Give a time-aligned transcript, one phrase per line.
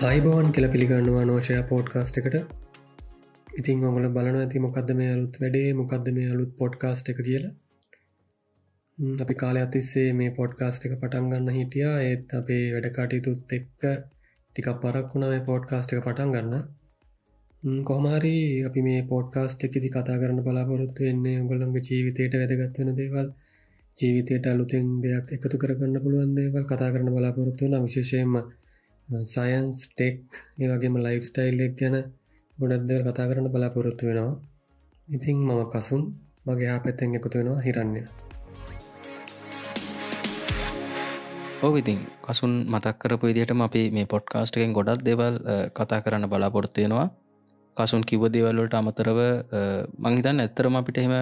[0.00, 2.36] අයිබෝන් කියල පිළිගන්නවා නෝෂය පෝට්කාස්ට එකට.
[3.58, 7.50] ඉතින් ඔගල බලන ඇති මොකක්ද මේ අලුත් වැඩේ මොකක්ද මේ අලුත් පොඩ්කාස්ට එක කියලා.
[9.20, 11.84] අපි කාල අතිස්සේ මේ පොඩ්කාස්ට එක පටන් ගන්න හිටිය.
[12.02, 13.84] ඒත් අපේ වැඩකාටයුතුත් එක්ක
[14.56, 17.82] ටික පරක් වුණ මේ පෝඩ්කාස්ට එක පටන් ගන්න.
[17.84, 18.32] කොහමාරි
[18.68, 23.28] අපි මේ පෝඩ්කාස්ට එකෙදි කතා කරන්න බලාපොරොත්තු වෙන්නේ ඔගොල්ලඟ ජීවිතයට වැදගත්වෙන දේවල්
[23.98, 28.40] ජීවිතයට අලුතෙන් දෙයක් එකතු කරගන්න පුළුවන් දේවල් කතා කරන්න බලාපොරොත්තු වන විශේෂයෙන්ම
[29.10, 30.18] සයන්ස් ටෙක්
[30.56, 31.96] ඒ වගේම ලයිෆ් ස්ටයිල් එක් ගැන
[32.58, 34.38] ගොඩක්ද කතා කරන්න බලාපොරොත්තු වෙනවා.
[35.08, 36.02] ඉතිං මම කසුන්
[36.46, 38.04] මගේ ආ පැත්තෙන් එකතු වෙනවා හිරන්නේ.
[41.62, 45.34] ඕවිතින් කසුන් මතක් කරපු විදිහටම අපි මේ පොඩ්කාස්ටකෙන් ගොඩක් දෙවල්
[45.74, 47.08] කතා කරන්න බලාපොරොත්තුවෙනවා
[47.76, 49.18] කසුන් කිව දේවල්ලට අමතරව
[49.98, 51.14] මංහිතන් ඇත්තරම අපිට එහෙම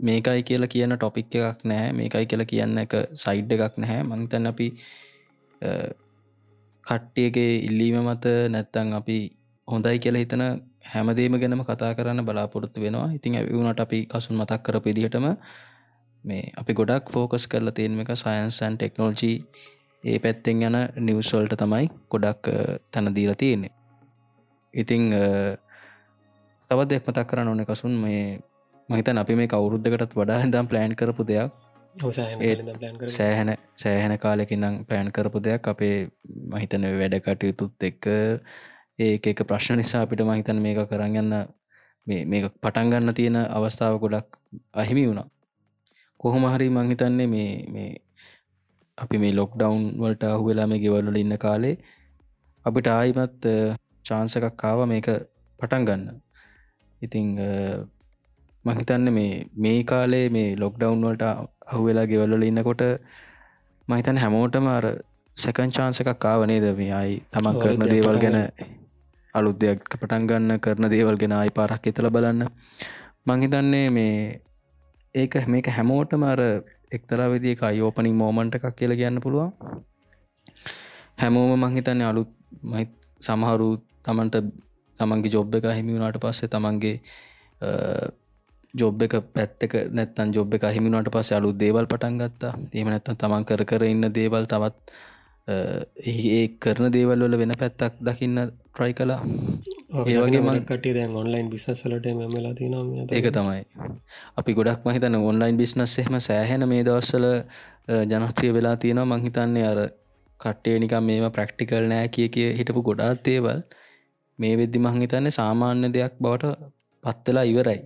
[0.00, 4.00] මේකයි කියලා කියන ටොපික් එකක් නෑ මේකයි කියලා කියන්න එක සයිඩ් එකක් නැහැ.
[4.04, 4.68] මංතැන් අපි
[6.84, 9.18] කට්ටියගේ ඉල්ලීම මත නැත්තං අපි
[9.68, 10.44] හොඳයි කියලා හිතන
[10.84, 13.08] හැමදේම ගැනම කතා කරන්න බලාපොරොත්තු වෙනවා.
[13.12, 15.26] ඉතින් ඇවිවුණට අපි කසුන් මතක් කර පිදිහටම
[16.24, 19.36] මේ අපි ගොඩක් ෆෝකස් කරලා තියෙන එක සයන්සන් ටෙක්නෝජී
[20.04, 22.44] ඒ පැත්තෙන් යන නිවස්වල්ට තමයි ගොඩක්
[22.90, 23.72] තැනදීලා තියෙන්නේ.
[24.74, 25.02] ඉතිං
[26.70, 27.94] තවත් දෙයක් මතක් කරන්න ඕන කසුන්.
[27.96, 28.40] මේ
[28.88, 31.52] මහිතන් අපි මේ කවුරුද්ධකටත් වඩා හිදම් ප්ලෑන් කරපු දෙයක්.
[33.08, 35.96] සෑහැන සෑහැන කාලෙකින්නම් ප්ලෑන් කරපු දෙයක් අපේ
[36.48, 38.06] මහිතන වැඩ කටයුතුත් එක්ක
[38.98, 41.34] ඒ එක ප්‍රශ්න නිසා අපිට මහිතන මේක කරන්න යන්න
[42.06, 44.38] මේ පටන්ගන්න තියෙන අවස්ථාව ගොඩක්
[44.74, 45.28] අහිමි වුණා.
[46.20, 47.90] කොහොම හරි මංහිතන්නේ මේ මේ
[48.98, 51.76] අපි මේ ලොක්ඩවන්් වලට අහු වෙලා මේ ගෙවල්ල ඉන්න කාලේ
[52.66, 53.46] අපිට ආයිමත්
[54.04, 55.08] චාන්සකක් කාව මේක
[55.60, 56.20] පටන් ගන්න.
[57.02, 57.26] ඉතිං
[58.64, 61.24] මහිතන්න මේ මේ කාලේ මේ ලොක්ඩවන්් වලට
[61.70, 62.82] අහුවෙලා ගෙවල්ල ඉන්නකොට
[63.88, 64.84] මහිතන් හැමෝටම අර
[65.36, 68.38] සැකන් චාන්ස එකක් කාවනේද මේ අයි තමන් කරන දේවල් ගැන
[69.34, 72.46] අලුත් දෙයක් පටන් ගන්න කරන දේවල් ගෙන අයි පාරක් එතල බලන්න.
[73.26, 74.40] මංහිතන්නේ මේ
[75.14, 76.40] ඒක මේක හැමෝටම අර
[76.92, 79.52] එක්තරා විදික අයෝපනින් මෝමන්ට එකක් කියල කියන්න පුළුවන්.
[81.16, 82.30] හැමෝම මංහිතන්නේ අලුත්
[82.64, 82.86] මයි
[83.20, 83.70] සමහරු
[84.04, 84.36] තමන්ට
[85.00, 86.96] තමන්ගේ ජොබ් එක හිමි වුණට පස්සේ තමන්ගේ
[88.74, 92.52] ජොබ් එක පැත්තක නැත්තන් ජොබ් එක හිමිුණට පස්ස අලු දේවල් පටන් ගත්තා.
[92.72, 94.76] එම නැත්තන් තමන් කර කර ඉන්න දේවල් තවත්
[95.48, 98.38] ඒ කරන දේවල් වල වෙන පැත්තක් දකින්න
[98.70, 99.20] ට්‍රයි කලා
[100.06, 102.74] ඒවගේ මකට දැන් ඔන්ලයින් බිසසලට මෙමලා තින
[103.10, 103.62] ඒක තමයි.
[104.36, 107.26] අපි ගොඩක් මහිතන ඔන්ලයින් බිස්නස් එහෙම සෑහෙන මේ දවස්සල
[108.06, 109.10] ජනත්‍රිය වෙලා තියෙනවා.
[109.12, 109.80] මංහිතන්නේ අර
[110.40, 113.62] කට්ටේ නිකම් මේම ප්‍රක්ටිකල් නෑ කිය කිය හිටපු ගොඩාත් දේවල්.
[114.38, 116.54] මේ වෙද්දි මංහිතන්නේ සාමාන්‍ය දෙයක් බවට
[117.04, 117.80] පත්වෙලා ඉවරයි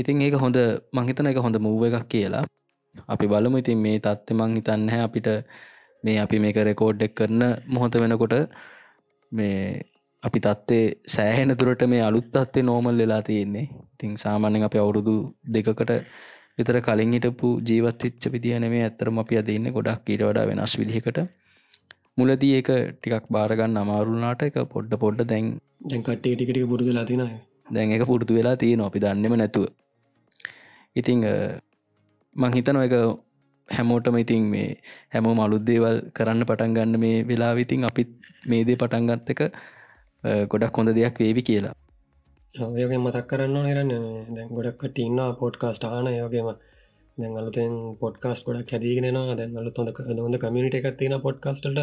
[0.00, 0.58] ඉතින් ඒක හොඳ
[0.96, 2.44] මංහිතන එක හොඳ මූව එකක් කියලා.
[3.08, 3.56] අපි බලමු.
[3.62, 5.28] ඉතින් මේ තත්ත්ව මං හිතන්න අපිට
[6.04, 7.42] මේ අපි මේක රෙකෝඩ්ඩක් කරන
[7.74, 8.34] මොහොත වෙනකොට
[9.32, 9.56] මේ
[10.22, 13.66] අපි තත්වේ සෑහෙන තුරට මේ අලුත් අත්තේ නෝමල් වෙලා තියෙන්නේ.
[13.94, 15.14] ඉතිං සාමාන්‍යෙන් අප අවුරුදු
[15.54, 15.92] දෙකකට
[16.58, 21.20] විතර කලින් හිටපු ජීවත්තිච්ච විදිහන මේ ඇත්තරම අපි අදන්න ගොඩක් ඊට වඩා වෙනස් විදිහකට.
[22.18, 25.46] මුලදී ඒක ටිකක් බාරගන්න අමාරුනාට එක පොඩ්ඩ පොඩ්ඩ දැන්
[25.90, 27.26] දැන්කටේ ටිකට පුරුදු ලතිනය
[27.74, 29.66] දැන් එක පුරුදු වෙලා තියෙන අපි දන්නෙම නැතුව
[30.96, 31.26] ඉතිං
[32.36, 32.94] මං හිතනව එක
[33.68, 34.68] හැමෝටම ඉතින් මේ
[35.14, 38.10] හැමෝ මලුද්දේවල් කරන්න පටන් ගන්න මේ වෙලා විතින් අපිත්
[38.46, 39.42] මේදේ පටන්ගත්ත එක
[40.48, 41.74] ගොඩක් හොඳ දෙයක් වේවි කියලා.
[42.54, 43.92] ඔයගේ මතක් කරන්න හිරන්න
[44.30, 46.50] දැන් ගොඩක් ටින්න පොඩ්කාස්ට ආන යෝගේම
[47.18, 51.78] දැන් අලුතෙන් පොඩ්කාස්ට ගොඩක් හැදීගෙනවා දැන් අලු හොඳ හොඳ කමිනිට එකක් තියෙන පොඩ්කාස්ටට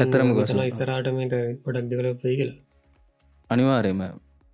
[0.00, 1.34] ඇතරම ගොසන ඉස්සරාට මේක
[1.64, 2.56] ගොඩක් දෙවලප කියලා.
[3.50, 4.02] අනිවාරයම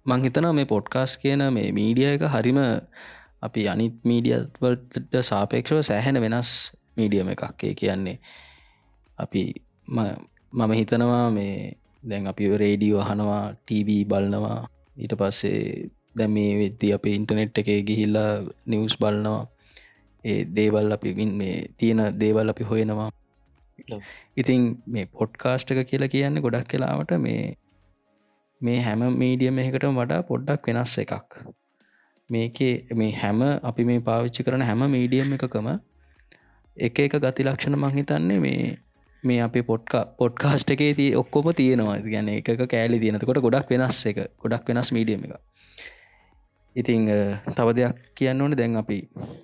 [0.07, 2.61] මං හිතන මේ පොඩ්කාස් කියන මේ මීඩිය එක හරිම
[3.43, 6.51] අපි අනිත් මීඩියවල්ට සාපේක්ෂව සෑහෙන වෙනස්
[6.97, 8.19] මීඩියම එකක්ේ කියන්නේ.
[9.19, 9.43] අපි
[9.89, 11.55] මම හිතනවා මේ
[12.11, 14.61] දැන් අපි රේඩියෝ අහනවා ටීවී බලනවා.
[14.97, 15.63] ඊට පස්සේ
[16.19, 18.31] දැ මේ වෙද්දි අප ඉන්ටනෙට් එක ගිහිල්ලා
[18.67, 19.43] නිවස් බලනවා.
[20.25, 23.11] ඒ දේවල් අපි මේ තියෙන දේවල් අපි හොයනවා.
[24.41, 27.43] ඉතින් මේ පොඩ්කාස්ටක කියලා කියන්න ගොඩක් කලාවට මේ
[28.61, 31.31] මේ හැම මීඩියම එකට වඩා පොඩ්ඩක් වෙනස් එකක්.
[32.31, 35.69] මේකේ මේ හැම අපි මේ පාවිච්චි කරන හැම මීඩියම් එකකම
[36.77, 38.65] එක එක ගති ලක්ෂණ මංහිතන්නේ මේ
[39.23, 41.99] මේ අපි පොට්කා පොඩ්කාස්ට් එකේ තිය ඔක්කොම තියෙනවා.
[42.07, 45.35] ගැන එක කෑලි තියෙනකොට ගොඩක් වෙනස් එක ගොඩක් වෙනස් මීඩියම එක
[46.77, 47.09] ඉතිං
[47.53, 48.53] තව දෙයක් කියන්න ඕන.
[48.53, 48.99] දැන් අපි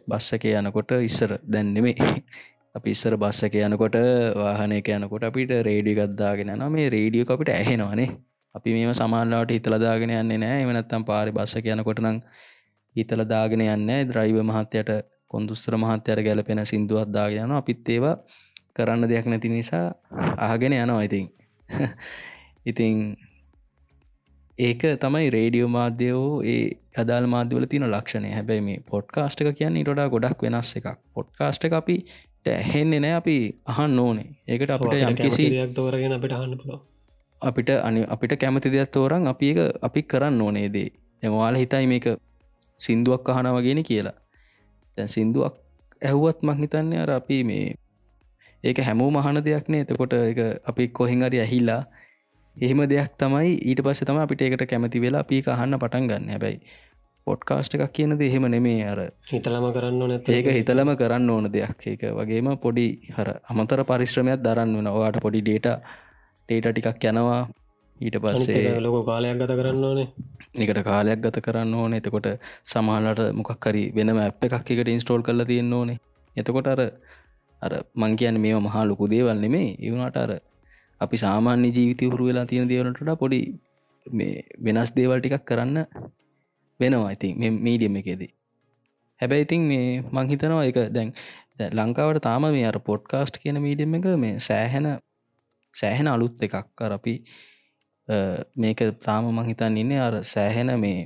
[0.09, 1.97] බස්සක යනකොට ඉස්සර දැන්නෙමේ
[2.75, 3.97] අපි ඉස්සර බස්සක යනකොට
[4.37, 8.11] වාහනක යනකොට අපිට රේඩිය ගත්දාගෙන න මේ රේඩියෝ අපිට ඇහෙනවානේ
[8.55, 12.19] අපි මේම සමාල්ලාට හිතලදාගෙන යන්නේ නෑ එමනත්තම් පාරි බස්සක යනකොට නම්
[12.97, 14.91] හිතල දාගෙන යන්න ද්‍රයිව මහත්තයට
[15.29, 18.17] කොන්දුස්ත්‍ර මහත්තයට ගැලපෙන සිින්දුවත් දාගෙන යන අපිත් ඒවා
[18.77, 19.87] කරන්න දෙයක් නැති නිසා
[20.39, 21.27] අහගෙන යනවා ඉතින්.
[22.67, 22.97] ඉතිං
[24.59, 26.63] ඒක තමයි රේඩියෝ මාධ්‍යයෝ ඒ
[26.97, 28.31] අදාල් මාධ්‍යවල තින ලක්ෂණය.
[28.31, 30.89] හැබැයි මේ පොඩ්කාස්ටක කියන්නේ ටඩා ගොඩක් වෙනස් එකක්.
[31.15, 31.97] පොඩ්කාස්ට අපි
[32.49, 34.29] ඇහෙන්නේ නෑ අපි අහන් ඕනේ.
[34.49, 36.79] ඒකට අපිට යම්කිසි තෝරගෙන අපිට අහන්න පුළ
[37.43, 40.89] අපිට අනි අපිට කැමති දෙයක් තෝරන් අපි එක අපි කරන්න ඕනේදේ
[41.23, 42.07] එමවාල හිතයි මේක
[42.81, 44.17] සින්දුවක් අහන වගෙන කියලා.
[44.99, 45.55] දැන් සින්දුවක්
[46.03, 47.75] ඇහුවත් මං හිතන්නේ අර අපි මේ
[48.65, 51.83] ඒක හැමෝ මහන දෙයක්නේ එතකොට එක අපි කොහෙන් අරි ඇහිල්ලා
[52.57, 56.29] එහෙම දෙයක් තමයි ඊට පස්ස තම අපිට ඒකට කැමති වෙලා අපි අහන්න පටන් ගන්න.
[56.33, 56.61] හැබැයි
[57.27, 59.01] පොඩ්කාස්ට එකක් කියනද එහෙම නෙමේ අර.
[59.33, 61.87] හිතලම කරන්න නැත ඒක හිතලම කරන්න ඕන දෙයක්.
[61.87, 62.87] ඒක වගේම පොඩි
[63.17, 65.69] හර අමතර පරිශ්‍රමයක් දරන්න වන ඔයාට පොඩි ඩේට
[66.49, 67.43] ඩේට ටිකක් යනවා.
[68.01, 70.09] ඊට පස්සේ ලොක කාලයක් ගත කරන්න ඕනේ
[70.59, 71.95] එකට කාලයක් ගත කරන්න ඕන.
[71.95, 72.29] එතකොට
[72.65, 75.99] සමහලට මොකක්කරි වෙනම ඇප් එකක් එකට ඉන්ස්ටෝල් කරල තියෙන්න ඕනේ.
[76.37, 76.81] එතකොට අර
[77.63, 80.33] අර මං කියන්න මේ මහා ලොකු දේවල් නෙමේ ඉවුණට අර
[81.01, 83.41] අපි සාමාන්‍ය ජීවිතය හුරු වෙලා තියෙන දේවලට පොඩි
[84.07, 85.79] මේ වෙනස් දේවල් ටිකක් කරන්න
[86.81, 88.31] වෙනවා ඉතින් මේ මීඩියම් එකේදී.
[89.21, 91.13] හැබැයි ඉතින් මේ මංහිතනවා එක දැන්
[91.73, 94.89] ලංකාවට තාම මේ අර පොඩ්කාස්ට් කියන මීඩියම් එක මේ සෑහෙන
[95.75, 97.15] සෑහෙන අලුත් එකක් අර අපි
[98.09, 100.99] මේක තාම මංහිතන් ඉන්නේ අර සෑහෙන මේ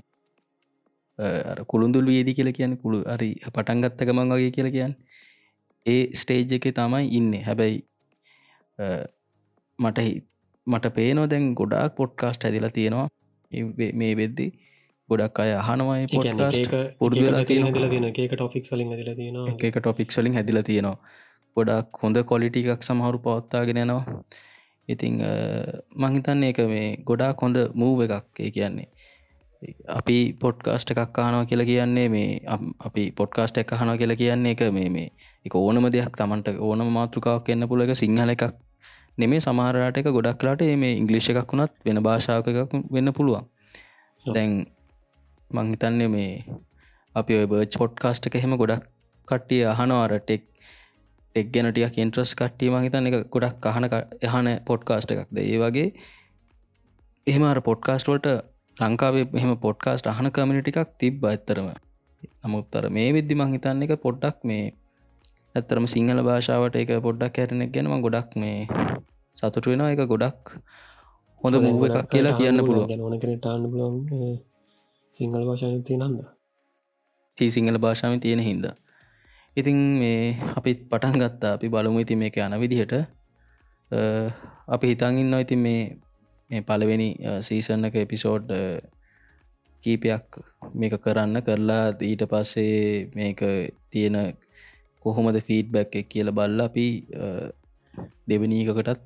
[1.73, 4.95] කුළුඳුල් වේදි කියල කියන කුළු අරි පටන්ගත්තක මං වගේ කියල කියන්න.
[5.87, 7.33] ඒ ස්ටේජ් එක තමයි ඉන්න.
[7.49, 7.79] හැබැයි
[9.79, 9.99] මට
[10.67, 13.09] මට පේනෝ දැන් ගොඩාක් පොඩ්කාස්ට ඇදිලා තියෙනවා.
[14.01, 14.47] මේ වෙද්දි
[15.09, 20.39] ගොඩක් අය අහනවයි පොඩ්කාස්ට පුරදු වෙලා තියෙන එක ටොෆික් ලින් ල තියෙන එක ටොපික් වලින්
[20.39, 20.99] හැදිල තියෙනවා.
[21.57, 24.05] ගොඩක් හොඳ කොලිටි එකක් සමහරු පවත්තාගෙන යනවා
[24.89, 25.17] ඉතිං
[25.97, 28.89] මහිතන්න එක මේ ගොඩාක් හොඳ මූව එකක් ඒ කියන්නේ.
[29.89, 32.29] අපි පොඩ්කාස්ට එකක් අහනවා කියලා කියන්නේ මේ
[32.81, 35.09] අපි පොඩ්කාස්ට එක අහනවා කියලා කියන්නේ එක මේ මේ
[35.47, 38.45] එක ඕනම දෙයක් තමන්ට ඕනම මාතෘකාවක් එන්න පුළ එක සිංහල එකක්
[39.19, 43.45] නෙමේ සමහරට එක ගොඩක් කලාට මේ ඉංගලිෂ් එකක් වුණත් වෙන භාෂාවක එකක් වෙන්න පුළුවන්.
[44.25, 44.53] දැන්
[45.51, 46.33] මංහිතන්නේ මේ
[47.15, 48.85] අපි ඔය බර්ච් පොඩ්කාස්ට එක හෙම ගොඩක්
[49.29, 50.43] කට්ටිය අහනවාර ටෙක්
[51.35, 53.87] එක් ගැනටිය කෙන්ට්‍රස් කට්ටිය මහිතන්න එක ගොඩක් අහන
[54.23, 55.89] එහන පොඩ්කාස්ට එකක්ද ඒ වගේ
[57.27, 58.29] එහෙම අර පොඩ්කාස්ටවලට
[58.77, 61.71] ලංකාවේ මෙහම පොඩ්කාස්ට අහන කමිනිටි එකක් තිබ්බ ඇත්තරම
[62.43, 64.67] නමුත්තර මේ විද්දි මංහිතන්න එක පොඩ්ඩක් මේ
[65.55, 68.59] ඇත්තරම සිංහල භාෂාවට එක පොඩ්ඩක් කැරෙනෙක් ගැනම ගොඩක් මේ
[69.37, 69.91] සතුට වෙනවා.
[69.91, 70.43] එක ගොඩක්
[71.41, 73.97] හොඳ මුව එකක් කියලා කියන්න පුළුව ඕන කෙනටාන්න බලන්
[75.15, 76.21] සිංහල භාෂාය තිය නන්ද
[77.39, 78.67] සිංහල භාෂාව තියෙන හින්ද
[79.57, 81.53] ඉතින් මේ අපිත් පටන් ගත්තා.
[81.57, 82.95] අපි බලමු ඉති මේක යන විදිහට.
[84.69, 85.83] අපි හිතන්ඉන්න ඉතින් මේ
[86.51, 87.09] මේ පළවෙනි
[87.43, 88.49] සීසන්න එක එපිසෝඩ්
[89.85, 90.41] කීපයක්
[90.75, 93.41] මේක කරන්න කරලා ඊට පස්සේ මේක
[93.91, 94.17] තියෙන
[95.05, 96.87] කොහොමද ෆීඩ්බැක් එක කියල බල්ල අපි
[98.29, 99.01] දෙවනීකකටත්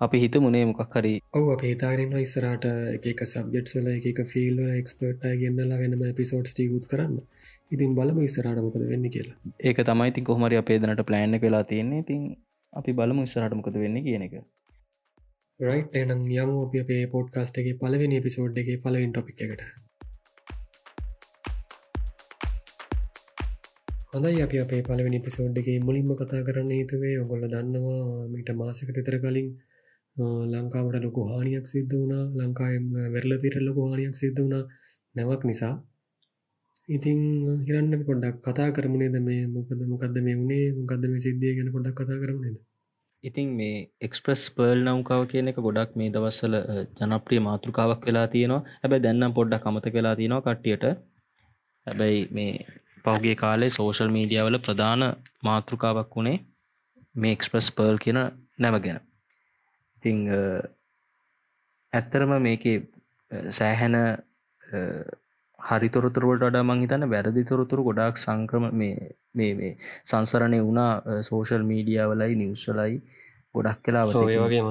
[0.00, 1.14] අපි හිත මුණේ මොකක් හරි.
[1.32, 2.64] ඔව අප හිතාරන්න ඉස්සරට
[3.10, 7.20] එක සබ්ජෙට්ල එක ෆිල් එක්ස්පර්ට් ගන්නලා වෙනම පිසෝඩ්ස් ටිකුත් කරන්න.
[7.74, 9.36] ඉතින් බලම ඉස්සරට මොකද වෙන්න කියලා.
[9.68, 12.00] ඒක තමයි ති කොහමරි අපේ දනට ප්ලෑන්න වෙලා තියෙන්නේ.
[12.04, 12.24] ඉතින්
[12.72, 14.34] අපි බලමු ඉස්සරට මොකද වෙන්න කියන එක.
[15.60, 19.62] රයිට් එනම් යම අප අපේ පෝඩ්කාස්ට එක පලවෙනි පිසෝඩ් එක පලවින් ටොපික් එකට.
[24.14, 29.16] හොඳයි අපි අපේ පලවෙනි පිසෝඩ් එක මුලින්ම කතා කරන්න හිතුවේ ඔගොල්ල දන්නවා මීට මාසකට විතර
[29.22, 29.48] කලින්
[30.52, 32.24] ලංකාවට ලොකු හානියක් සිද්ධ වුණා.
[32.38, 34.64] ලංකායම් වෙරල තිර ලොකු හානියක් සිද්ධ වුණා.
[35.14, 35.74] නැවක් නිසා
[36.96, 37.18] ඉතින්
[37.66, 39.46] හිරන්න පොඩ්ඩක් කතා කරමුණේද මේ?
[39.48, 42.58] මොකද මොකක්ද මේ වුණේ මොකක්ද මේ සිද්ධිය ගැන පොඩක් කතා කරමුණේද
[43.24, 46.54] ඉතින් මේ එක්ස්ප්‍රස් පර්ල් නෞකාව කියන එක ගොඩක් මේ දවස්සල
[46.98, 48.62] ජනප්‍රිය මාතෘකාවක් වෙලා තියෙනවා.
[48.80, 50.84] හැබැයි දැන්නම් පොඩ්ඩක් අමත වෙලා තියෙනවා කට්ටියට.
[51.86, 52.52] හැබැයි මේ
[53.04, 55.02] පහුගේ කාලේ සෝෂල් මීඩියාවල ප්‍රධාන
[55.42, 56.38] මාතෘකාවක් වුණේ
[57.14, 58.18] මේ එක්ස්ප්‍රස් පර්ල් කියන
[58.58, 59.00] නැවගෙන
[59.96, 60.18] ඉතිං
[61.92, 62.64] ඇත්තරම මේක
[63.50, 63.96] සෑහැන
[65.62, 68.64] හරිතොරතුරට වඩා මංහිතන්න වැරදි තොරතුරු ගොඩක් සංක්‍රම
[69.34, 69.70] මේ
[70.04, 72.96] සංසරණය වුණා සෝෂල් මීඩියාවලයි නිවස්සලයි
[73.54, 74.62] ගොඩක් කලා වගේ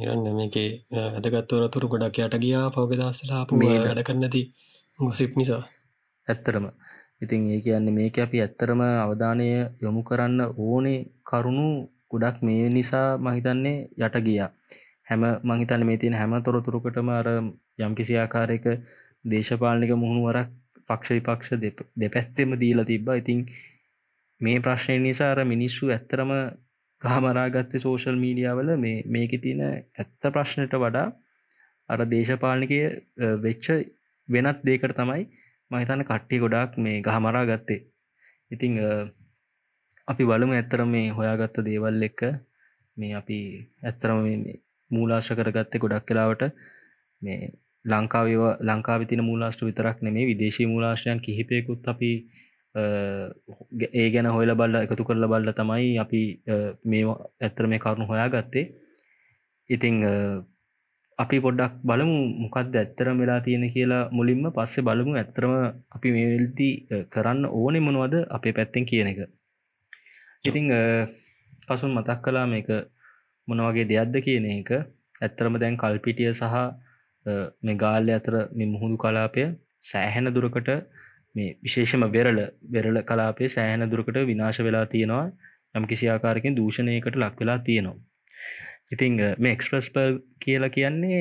[0.00, 0.56] හිරන්න මේක
[0.92, 4.42] වැදගත්තවරතුරු ගොඩක් යට ගියා පවබෙදස්සලා මේ වැඩ කරන්නති
[4.98, 5.62] ගොසිප් නිසා.
[6.28, 6.66] ඇත්තරම
[7.20, 9.48] ඉතින් ඒ කියන්නේ මේක අපි ඇත්තරම අවධානය
[9.82, 11.68] යොමු කරන්න ඕනේ කරුණු
[12.10, 14.50] ගොඩක් මේ නිසා මහිතන්නේ යට ගියා.
[15.06, 17.28] හැම මහිතන්න මේ තියෙන හැම තොරතුරකටම අර
[17.78, 18.66] යම්කිසි ආකාරයක
[19.28, 20.50] දේශපාලනික මුහුණුවරක්
[20.86, 21.50] පක්ෂ විපක්ෂ
[21.96, 23.16] දෙපැත්තෙම දීලා තිබ්බා.
[23.16, 23.38] ඉතින්
[24.40, 26.32] මේ ප්‍රශ්නය නිසාර මිනිස්සු ඇත්තරම
[27.02, 31.06] ගහමරාගත්ත සෝෂල් මීඩියාවල මේ මේක තියෙන ඇත්ත ප්‍රශ්නයට වඩා
[31.88, 32.80] අර දේශපාලනිකය
[33.44, 33.66] වෙච්ච
[34.28, 35.22] වෙනත් දේකට තමයි
[35.70, 37.80] මහිතන්න කට්ටි ගොඩක් මේ ගහමරා ගත්තේ
[38.50, 38.74] ඉතිං
[40.08, 42.20] අපි බලමු ඇත්තර මේ හොයාගත්ත දේවල් එක්ක
[42.96, 43.38] මේ අපි
[43.82, 44.20] ඇත්තරම
[44.90, 46.42] මූලාශ්‍ර කරගත්තේ ගොඩක් කලාවට
[47.22, 47.40] මේ
[47.90, 48.26] ලංකාව
[48.62, 52.10] ලංකා තින මූලාශ්‍ර විතරක් නෙමේ විදේශී මූලාශ්‍රයන් කිහිපයකුත් අපි
[53.92, 56.20] ඒ ගැන හොයල බල්ල එකතු කරල බල්ල තමයි අපි
[56.84, 57.02] මේ
[57.40, 58.66] ඇත්තර මේ කරුණු හොයා ගත්තේ
[59.70, 59.96] ඉතිං
[61.18, 65.52] අපි පොඩ්ඩක් බලමු මොකක්ද ඇත්තරම වෙලා තියෙන කියලා මුලින්ම පස්සේ බලමු ඇත්තරම
[65.90, 66.74] අපි මේවෙල්දී
[67.12, 69.20] කරන්න ඕනෙ මොනවද අපේ පැත්තෙන් කියන එක.
[70.44, 70.66] ඉතිං
[71.66, 72.68] පසුන් මතක් කලා මේක
[73.48, 74.70] මොනවගේ දෙයක්ද කියන එක.
[75.20, 76.54] ඇත්තරම දැන් කල්පිටිය සහ
[77.62, 79.44] මේ ගාල්ල අතර මෙ මුහුදු කලාපය
[79.82, 80.70] සෑහැන දුරකට
[81.34, 85.26] මේ විශේෂම වෙරල වෙරල කලාපේ සෑහන දුරකට විනාශ වෙලා තියෙනවා.
[85.74, 87.96] යම් කිසි ආකාරකින් දූෂණයකට ලක් වෙලා තියෙනවා.
[88.92, 91.18] ඉතිං මේ එක්ස්ප්‍රස් පල් කියලා කියන්නේ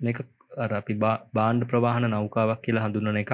[0.00, 0.20] මේක
[0.58, 0.94] අර අපි
[1.34, 3.32] බාණ්ඩ ප්‍රවාහන නෞකාවක් කියලා හඳුන්නන එකක්.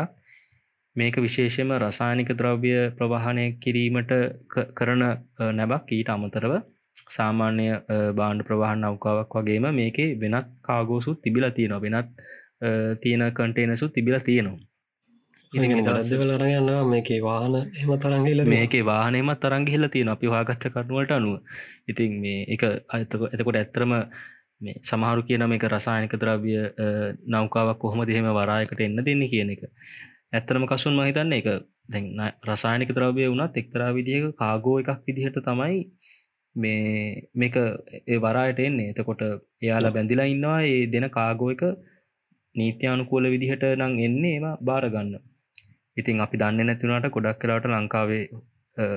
[0.96, 4.12] මේක විශේෂම රසායනික ද්‍රව්‍ය ප්‍රවාහනය කිරීමට
[4.74, 5.02] කරන
[5.52, 6.54] නැබක් ඊට අමතරව
[7.10, 7.66] සාමාන්‍ය
[8.14, 11.82] බාණ්ඩ ප්‍රවාහන් නෞකාවක් වගේම මේකේ වෙනත් කාගෝසුත් තිබිලා තියෙනවා.
[11.82, 12.10] වෙනත්
[13.00, 14.58] තියෙන කටේනසුත් තිබිලා තියෙනවා.
[15.52, 21.40] දවසවල අරගන්නවා මේකේ වාහන එම තරංගිල මේකේ වාහනයම තරංගිහිල තියෙන අපි වාගත්ත කරනුවට අනුව.
[21.88, 23.92] ඉතින් මේ එක අතක එතකොට ඇත්තරම
[24.60, 26.54] මේ සමහරු කියන මේක රසායනික ද්‍රව්‍ය
[27.28, 29.62] නෞකාවක් කොහොම දෙහෙම වරායකට එන්න දෙන්න කියන එක.
[30.32, 31.48] ඇත්තරම කසුන් මහිතන්න එක
[31.88, 32.06] දැන්
[32.44, 35.80] රසායනික ද්‍රව්‍ය වුණත් එක්තරා විදිහක කාගෝ එකක් විදිහට තමයි
[36.56, 37.56] මේ මේක
[38.18, 38.90] වරායට එන්නේ.
[38.92, 39.22] එතකොට
[39.62, 40.60] එයාලා බැඳිලා ඉන්නවා.
[40.64, 41.62] ඒ දෙන කාගෝ එක
[42.54, 45.12] නීත්‍යානුකූල විදිහට නං එන්නේ ඒවා බාරගන්න
[45.96, 48.24] ඉතින් අපි දන්න නැතිවුණට ගොඩක් කලාට ලංකාවේ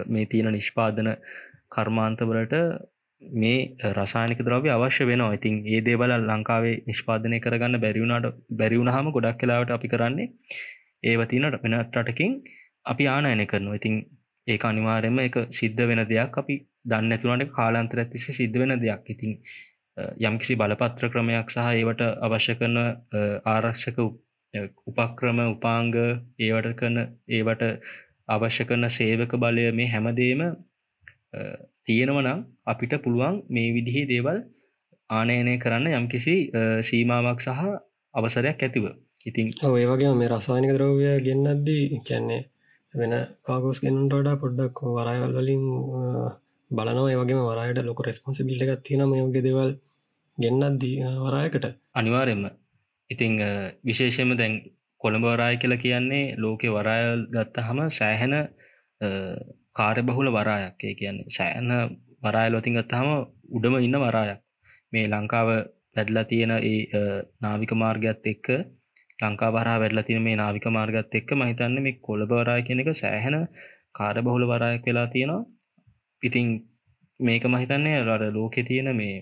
[0.07, 1.09] මේ තියෙන නිෂ්පාදන
[1.69, 2.55] කර්මාන්තවලට
[3.21, 3.59] මේ
[3.91, 5.33] රසානික ද්‍රව්‍ය අවශ්‍ය වෙනවා.
[5.33, 10.29] ඉතින් ඒ දේවල ලංකාවේ නිෂ්පාදනය කරගන්න බැරිවුණට බැරිවුණ හම ගොඩක් කලාවට අපි කරන්නේ
[11.03, 12.33] ඒව තිනට වෙන රටකින්
[12.85, 13.79] අපි ආනයනය කරනවා.
[13.79, 13.95] ඉතින්
[14.47, 16.33] ඒ අනිවාරෙන්ම එක සිද්ධ වෙන දෙයක්.
[16.37, 19.03] අපි දන්න ඇතුනට කාලාන්තර ඇතිස සිද්ධ වෙන දෙයක්.
[19.07, 19.31] ඉතින්
[20.19, 22.77] යම්කිසි බලපත්‍ර ක්‍රමයක් සහ ඒවට අවශ්‍ය කරන
[23.45, 23.99] ආරක්ෂක
[24.89, 25.93] උපක්‍රම උපාංග
[26.39, 26.97] ඒවට කරන
[27.29, 27.63] ඒවට
[28.27, 30.41] අවශ්‍ය කරන සේවක බලය මේ හැමදේම
[31.85, 34.39] තියෙනවනම් අපිට පුළුවන් මේ විදිහේ දේවල්
[35.09, 36.35] ආනයනය කරන්න යම්කිසි
[36.81, 37.61] සීමාවක් සහ
[38.13, 38.85] අවසරයක් ඇතිව.
[39.25, 42.41] ඉතින් ඒ වගේ මේ රසායනික ද්‍රව්‍ය ගෙන්න්නද්දී කැන්නේ
[42.93, 43.13] වෙන
[43.47, 45.63] කාගෝස් ගෙන්ට වඩා පොඩ්ඩක් වරයවල් වලින්
[46.71, 47.09] බලනවා.
[47.09, 49.71] ඒවගේ වරයට ලොක රෙස්පොන්සිබිල්ට එකක් තියෙන මේෝගේ දෙවල්
[50.37, 50.95] ගෙන්න්නද්දී
[51.25, 51.65] වරයකට.
[51.93, 52.43] අනිවාරෙන්ම
[53.09, 53.33] ඉතිං
[53.83, 54.53] විශේෂම දැන්
[55.01, 58.33] කොළඹ වරාය කියලා කියන්නේ ලෝකෙ වරායල් ගත්ත හම සෑහෙන
[59.73, 60.77] කාරබහුල වරායක්.
[60.81, 61.69] ඒ කියන්නේ සෑන
[62.23, 63.09] වරායලොතින් ගත්තහම
[63.49, 64.39] උඩම ඉන්න වරායක්.
[64.93, 65.49] මේ ලංකාව
[65.95, 66.79] වැඩලා තියෙන ඒ
[67.41, 68.47] නාවික මාර්ගත් එක්ක
[69.19, 73.37] ලංකා වරා වැඩලා තියෙන මේ නාවික මාර්ගත් එක්ක මහිතන්න මේ කොළඹ වරාය කියන එක සෑහෙන
[73.91, 75.43] කාරබහුල වරායක් වෙලා තියෙනවා.
[76.21, 76.47] ඉතිං
[77.19, 79.15] මේක මහිතන්නේ රට ලෝකෙ තියෙන මේ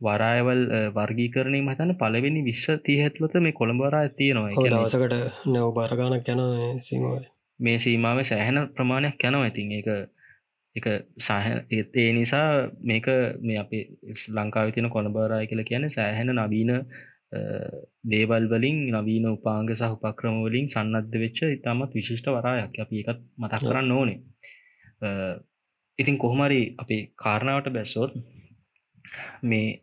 [0.00, 0.62] වරායවල්
[0.94, 4.50] වර්ගීකරණය මතන පලවෙනි විශ්ව තියහැත්ලත මේ කොළඹරා තියෙනවා.
[4.66, 6.42] දවසකට නැව් බරගානක් යන
[6.82, 7.24] සීමාව
[7.60, 9.44] මේ සීමාව සෑහෙන ප්‍රමාණයක් යනවා.
[9.44, 9.88] ඇතින් ඒක
[10.76, 10.86] එක
[11.18, 11.30] සහ
[11.72, 12.48] ඒ නිසා
[12.82, 13.06] මේක
[13.40, 13.84] මේ අපේ
[14.30, 16.72] ලංකාව තින කොළඹරාය කියල කියන සෑහෙන නවීන
[18.04, 22.72] දේවල් වලින් නවීන උපාංග සහ උපක්‍රම වලින් සන්නද්ධ වෙච්ච ඉතාමත් විශිෂ්ට වරායක්.
[22.78, 24.18] අපි එකත් මතක් කරන්න ඕනේ.
[25.98, 28.12] ඉතින් කොහොමරි අපේ කාරණාවට බැස්සොත්
[29.42, 29.80] මේ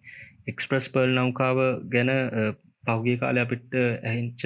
[0.48, 1.58] එක්ස්ප්‍රස් පර්ල් නෞකාව
[1.90, 2.12] ගැන
[2.84, 3.70] පහුගේ කාලය අපිට
[4.04, 4.42] ඇහිංච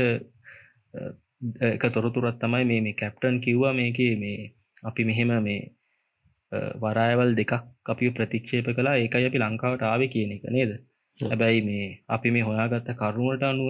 [1.69, 4.51] එක තොරතුරත් තමයි මේ මේ කැප්ටන් කිව්වා මේක මේ
[4.83, 5.61] අපි මෙහෙම මේ
[6.81, 7.53] වරායවල් දෙකක්
[7.85, 10.71] අපි ප්‍රතික්ෂේප කලා ඒකයි අපි ලංකාවට ආව කියන එක නේද
[11.19, 13.69] හැබැයි මේ අපි මේ හොයාගත්ත කරුණුවට අනුව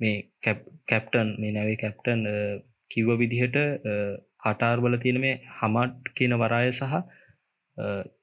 [0.00, 0.16] මේ
[0.88, 2.22] කැප්ටන් මේ නැවේ කැප්ටන්
[2.90, 3.56] කිව්ව විදිහට
[4.42, 6.94] කටාර්වල තියෙන මේ හමට් කියන වරාය සහ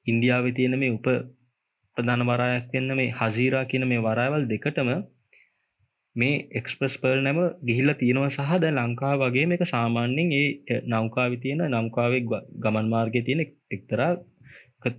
[0.06, 1.08] ඉන්දියාව තියෙන මේ උප
[1.96, 4.90] ප්‍රධාන වරායක් වෙන්න මේ හසීරා කියන මේ වරාවල් දෙකටම
[6.16, 11.62] මේ එක්ස්ප්‍රස් පර්ල් නැම ගිහිල්ල තියෙනවා සහ ද ලංකා වගේ එක සාමාන්‍යෙන් ඒ නෞකාවි තියෙන
[11.72, 12.24] නම්කාවෙක්
[12.62, 14.12] ගමන් මාර්ගය තියෙන එක්තරා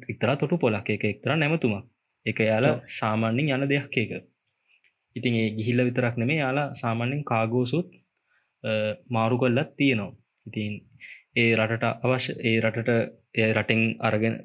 [0.10, 1.86] එක්තරා තොටු පොලක් එක එක්තරා නැමතුමක්.
[2.26, 4.12] එක යාලා සාමාන්‍යෙන් යන දෙයක් එක
[5.16, 7.90] ඉතින් ඒ ගිහිල්ල විතරක් නෙමේ යාලා සාමාන්‍යෙන් කාගෝසුත්
[9.10, 10.18] මාරු කොල්ලත් තියෙනවා.
[10.46, 10.74] ඉතින්
[11.36, 12.92] ඒ රටට අවශ්‍ය ඒ රටට
[13.36, 14.36] එය රටෙන් අරගෙන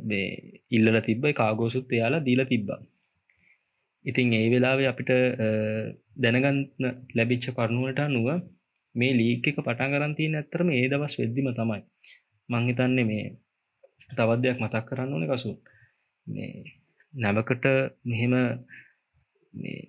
[0.70, 2.80] ඉල්ලල තිබ්බයි කාගෝසුත් එයාලා දීල තිබ්බා.
[4.04, 5.10] ඉතින් ඒ වෙලාවේ අපිට
[6.16, 6.58] දැනගන්න
[7.16, 8.28] ලැබිච්ච කරුණුවට අනුව
[8.94, 11.80] මේ ලීක එක පටන් කරන්තිය ඇත්තරම ඒ දවස් වෙද්දිම තමයි.
[12.48, 13.24] මංහිතන්නේ මේ
[14.10, 15.52] තවදයක් මතක් කරන්න ඕන කසු
[16.26, 16.79] මේ
[17.14, 17.66] නැවකට
[18.04, 18.34] මෙහෙම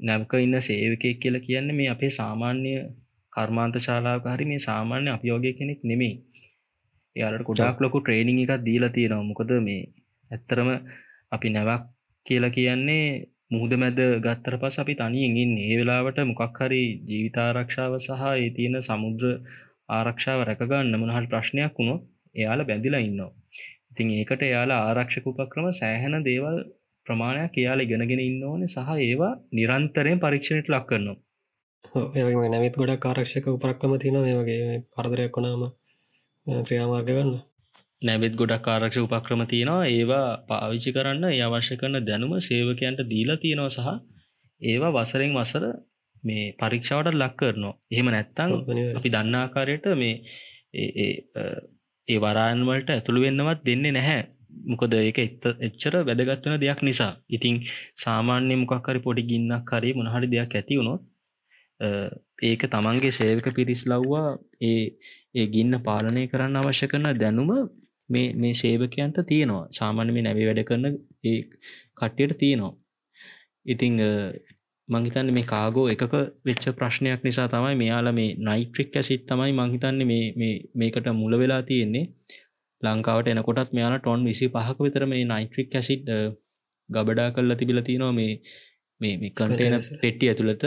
[0.01, 2.74] නැවක ඉන්න සේවකය කියලා කියන්න මේ අපේ සාමාන්‍ය
[3.34, 6.16] කර්මාන්ත ශාලාවක හරි මේ සාමාන්‍ය අපියෝගය කෙනෙක් නෙමෙයි.
[7.16, 9.30] යාලට ගොඩක් ලොකු ට්‍රේනිං එකක් දීලා තියෙනවා.
[9.30, 9.82] මොකද මේ
[10.32, 10.70] ඇත්තරම
[11.32, 11.84] අපි නැවක්
[12.25, 13.06] කියලා කියන්නේ
[13.51, 15.54] මුහද මැද ගත්තර පස් අපි තනියෙන් ඉන්න.
[15.60, 19.25] ඒ වෙලාවට මොකක් හරි ජීවිතාරක්ෂාව සහ ඒ තියෙන සමුද්‍ර
[19.90, 21.96] ආරක්ෂාව රැකගන්න මොනහල් ප්‍රශ්නයක් වුණො
[22.36, 23.32] එයාල බැඳිලා ඉන්නවා.
[23.92, 26.58] ඉතින් ඒකට එයාලා ආරක්ෂක උපක්‍රම සෑහෙන දේවල්
[27.08, 31.17] ප්‍රමාණයක් එයාලා ඉගෙනගෙන ඉන්න ඕන සහ ඒවා නිරන්තරයෙන් පරීක්ෂණයට ලක් කරනවා.
[32.48, 35.63] නැවිත් ගොඩක් ආරක්ෂක උපරක්කම තින මේ වගේ පරදරයක් වනාම
[36.65, 37.31] ක්‍රියාමාර්ග ගන්න
[38.01, 39.88] නැවෙත් ගොඩක් ආරක්ෂ උපක්‍රම තියෙනවා.
[39.88, 43.89] ඒවා පාවිච්චි කරන්න ඒ අවශ්‍ය කරන දැනුම සේවකයන්ට දීලා තියෙනවා සහ
[44.62, 45.65] ඒවා වසරෙන් වසර
[46.24, 47.75] මේ පරීක්ෂාවට ලක් කරනවා.
[47.91, 48.51] එහෙම නැත්තං
[48.98, 50.15] අපි දන්නාකාරයට මේ
[52.08, 54.22] ඒ වරාන්වලට ඇතුළු වෙන්නවත් දෙන්නේ නැහැ
[54.65, 57.13] මොකද ඒක එත් එච්චර වැදගත්වන දෙයක් නිසා.
[57.29, 57.55] ඉතිං
[57.96, 61.01] සාමාන්‍ය මොකක්හරි පොඩි ගින්නක් හරි මොනහරි දෙයක් ඇති වුණොත්
[62.41, 64.27] ඒක තමන්ගේ සේවක පිරිස් ලව්වා
[64.62, 64.84] ඒ
[65.36, 67.51] ඒ ගින්න පාලනය කරන්න අවශ්‍ය කරන දැනුම
[68.10, 69.63] මේ මේ සේවකයන්ට තියෙනවා.
[69.72, 70.86] සාමාන්‍ය මේ නැවි වැඩ කරන
[71.24, 71.39] ඒ
[71.98, 72.74] කට්ටියට තියෙනවා.
[73.65, 73.96] ඉතිං
[74.89, 76.13] මංහිතන්න මේ කාගෝ එකක
[76.46, 80.01] වෙච්ච ප්‍රශ්නයක් නිසා තමයි මෙයාල මේ නයිට්‍රික් ඇසිත් තමයි මංහිතන්න
[80.75, 82.05] මේකට මුල වෙලා තියෙන්නේ.
[82.83, 86.05] ලංකාවට එනකොටත් මෙයාල ටොන් විසි පහක විතර මේ නයිට්‍රික් ඇසිට්
[86.89, 88.31] ගබඩා කල්ල තිබිල තියෙනවා මේ
[89.01, 90.63] මේ කටේන පෙට්ටි ඇතුළත.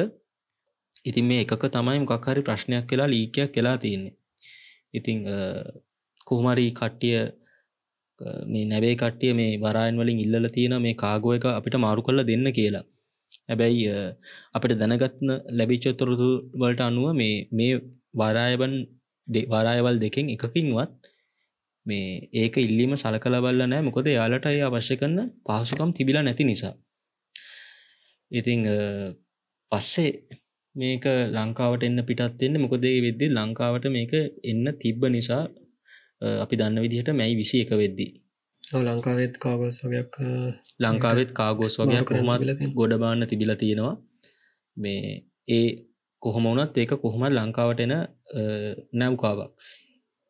[1.05, 4.15] ඉතින් මේ එකක තමයි මොකක්හරි ප්‍රශ්නයක් කියලා ලීකයක් කියලා තියෙන්නේ.
[4.95, 5.19] ඉතිං
[6.27, 7.19] කොහමරී කට්ටිය
[8.47, 12.47] මේ නැවේ කට්ටිය මේ වරායන් වලින් ඉල්ල තියෙන මේ කාගෝ එක අපිට මාරු කල්ල දෙන්න
[12.53, 12.85] කියලා.
[13.49, 13.83] හැබැයි
[14.55, 17.73] අපට දැනගත්න ලැබිච්චොතුරතු වලට අනුව මේ මේ
[18.15, 18.75] වරායබන්
[19.53, 20.91] වරායවල් දෙකෙන් එකකින්වත්
[21.87, 26.75] මේ ඒක ඉල්ලීම සලකල බල්ල නෑ මොකොද යාලට අය අවශ්‍ය කරන්න පහසුකම් තිබිලා නැති නිසා.
[28.31, 28.61] ඉතිං
[29.73, 30.11] පස්සේ
[30.75, 34.13] මේක ලංකාවට එන්න පිටත් එන්න මොකදේ වෙද්දි ලංකාවට මේක
[34.45, 35.43] එන්න තිබ්බ නිසා
[36.41, 38.13] අපි දන්න විදිහට මැයි විසි එක වෙද්දී.
[38.65, 40.19] ලංකාවෙත් කාගොස් වගයක්
[40.81, 43.97] ලංකාවෙත් කාගෝස් වගේ කොහොමත් ගොඩබාන්න තිබිල තියෙනවා.
[44.77, 45.05] මේ
[45.49, 45.69] ඒ
[46.23, 47.95] කොහොම වනත් ඒක කොහොමත් ලංකාවට එන
[48.95, 49.51] නැව්කාවක්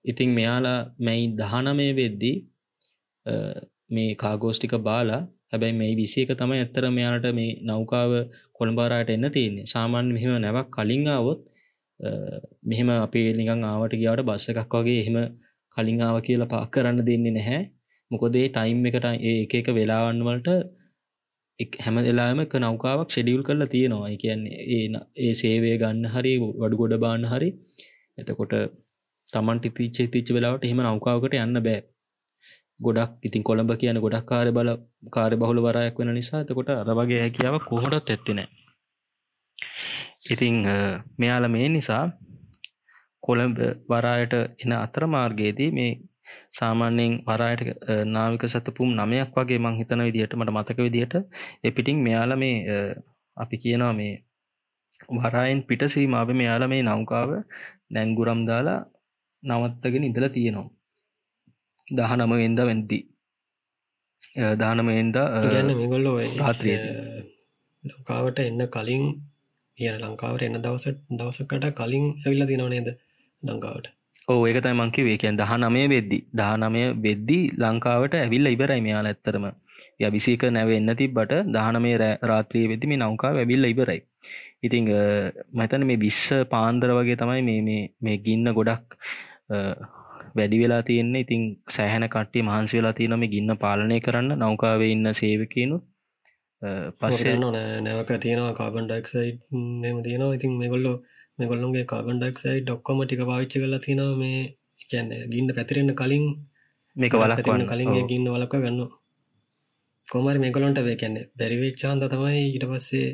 [0.04, 2.36] ඉතිං මෙයාලා මැයි දහනමය වෙද්දී
[3.90, 8.12] මේ කාගෝස්ටික බාලා හැබැයි මේ විසි එක තමයි ඇත්තර මෙයාට මේ නෞකාව
[8.52, 9.66] කොළඹාරයට එන්න තියන්නේ.
[9.66, 11.40] සාමාන්‍ය මෙහෙම නැවක් කලින්ආවොත්
[12.64, 15.18] මෙහෙම අපේ නිකං ආවට ගියාවට බස්ස එකක් වගේ එහෙම
[15.76, 17.60] කලින් ආව කියලා පාක් කරන්න දෙන්නේ නැහැ.
[18.10, 20.48] මොකොදේ ටයිම් එකට ඒ එක වෙලාවන්න වලට
[21.78, 24.14] හැම දෙලාම එක නෞකාවක් ෂෙඩියුල් කරලා තියෙනවා.
[24.16, 24.86] කියන්නේ ඒ
[25.18, 27.50] ඒ සේවය ගන්න හරි වඩු ගොඩ බාන්න හරි.
[28.18, 28.54] එතකොට
[29.32, 31.80] තමන්ට තිච්ච තිච්ච වෙලාවට එහෙම නෞකාවකට යන්න බෑ.
[32.80, 34.70] ගොඩක් ඉතින් කොළඹ කියන ගොඩක් කාර බල
[35.10, 38.48] කාරය බහුල වරයක් වෙන නිසා එතකොට අරවගේ හැකියාව කොහොටත් ඇත්තිනෑ
[40.26, 40.56] ඉතිං
[41.16, 42.04] මෙයාල මේ නිසා
[43.22, 43.58] කොළඹ
[43.88, 45.92] වරායට එන අතර මාර්ගයේදී මේ
[46.50, 47.62] සාමාන්‍යයෙන් වරායට
[48.06, 51.14] නාවික සතපුම් නමයක් වගේ මං හිතන විදිහට මට මතක විදිහට
[51.62, 52.56] එපිටිං මෙයාල මේ
[53.36, 54.14] අපි කියනවා මේ
[55.18, 57.30] වරායෙන් පිට සීමාව මෙයාල මේ නෞකාව
[57.90, 58.80] නැංගුරම් දාලා
[59.44, 60.68] නවත්තගෙන ඉඳල තියෙනවා.
[61.88, 62.98] දහනමවෙන්ද වැන්දි
[64.60, 66.76] දානමෙන්ද ගන්න මේගොල්ලෝ රාත්‍රිය.
[67.84, 69.04] ලංකාවට එන්න කලින්
[69.78, 72.88] කියන ලංකාවට එන්න දවස දවසකට කලින් ඇවිල්ල තිනව නේද
[73.42, 73.86] ලංකාවට?
[74.28, 76.18] ඕ ඒකතයි මංකිවේ කියන් දහනමය වෙද්දි.
[76.40, 79.46] දහනමය වෙද්දි ලංකාවට ඇවිල්ල ඉවරයි මෙයාල ඇත්තරම
[80.00, 81.96] ය විසික නැවෙන්න තිබ්බට දහනමේ
[82.30, 84.00] රාත්‍රී වෙදි මේ නෞකා ඇවිල්ල ඉවරයි.
[84.66, 84.90] ඉතිං
[85.58, 88.98] මතන මේ විස්ස පාන්දර වගේ තමයි මේ මේ ගින්න ගොඩක්
[90.36, 91.24] වැඩි වෙලා තියෙන්නේ.
[91.26, 91.42] ඉතින්
[91.76, 94.38] සෑහන කට්ටිය මහන්සි වෙලා තියෙන මේ ගින්න පාලනය කරන්න.
[94.38, 95.76] නෞකාවේ ඉන්න සේවකයනු.
[96.98, 97.36] පස්සේ
[97.82, 99.30] නැවක තියෙනවා කාබන් ඩක්සයි්
[99.82, 100.34] මෙම තියෙනවා.
[100.38, 100.96] ඉතින් මෙගොල්ලෝ
[101.38, 104.40] මෙගොල්ලුන්ගේ කාබන් ඩක්සයි ඩොක්කොම ටික පාවිච්චි කලා තිනවා මේ
[104.90, 106.26] කියන්න ගින්න පැතිරෙන්න්න කලින්.
[106.96, 108.80] මේක වලක්වන්න කලින් ගින්න වලක්ක ගන්න
[110.08, 113.08] කොමරි මේගොලොන්ට වේ කියන්නේ බැරිවෙච්චාන්ත තමයි ඊට පස්සේ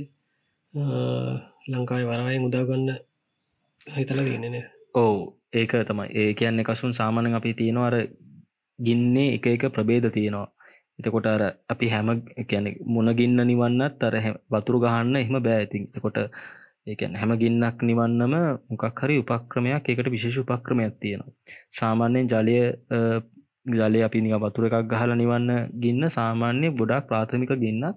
[1.71, 2.91] ලංකායි වරායෙන් උදාගන්න
[3.97, 6.09] හිතල ගන්නන ඕ ඒක තමයි.
[6.13, 7.95] ඒ කියන්නේ කසුන් සාමානන් අපි තියෙනවාර
[8.79, 10.49] ගින්නේ එක එක ප්‍රබේද තියෙනවා.
[10.99, 12.09] එතකොට අර අපි හැම
[12.45, 14.15] කියන මුණගින්න නිවන්නත් අර
[14.49, 16.19] වතුරු ගහන්න එහෙම බෑතින් එකොට
[16.87, 18.35] ඒකැන් හැම ගින්නක් නිවන්නම
[18.69, 21.33] මොකක් හරි උපක්‍රමයක් එකට විශේෂ උපක්‍රමයක් තියෙනවා.
[21.71, 22.57] සාමාන්‍යයෙන් ජලය
[23.73, 27.97] ජලය අපි නික වතුර එකක් ගහල නිවන්න ගින්න සාමාන්‍ය ගොඩක් ප්‍රාථමික ගින්නක්.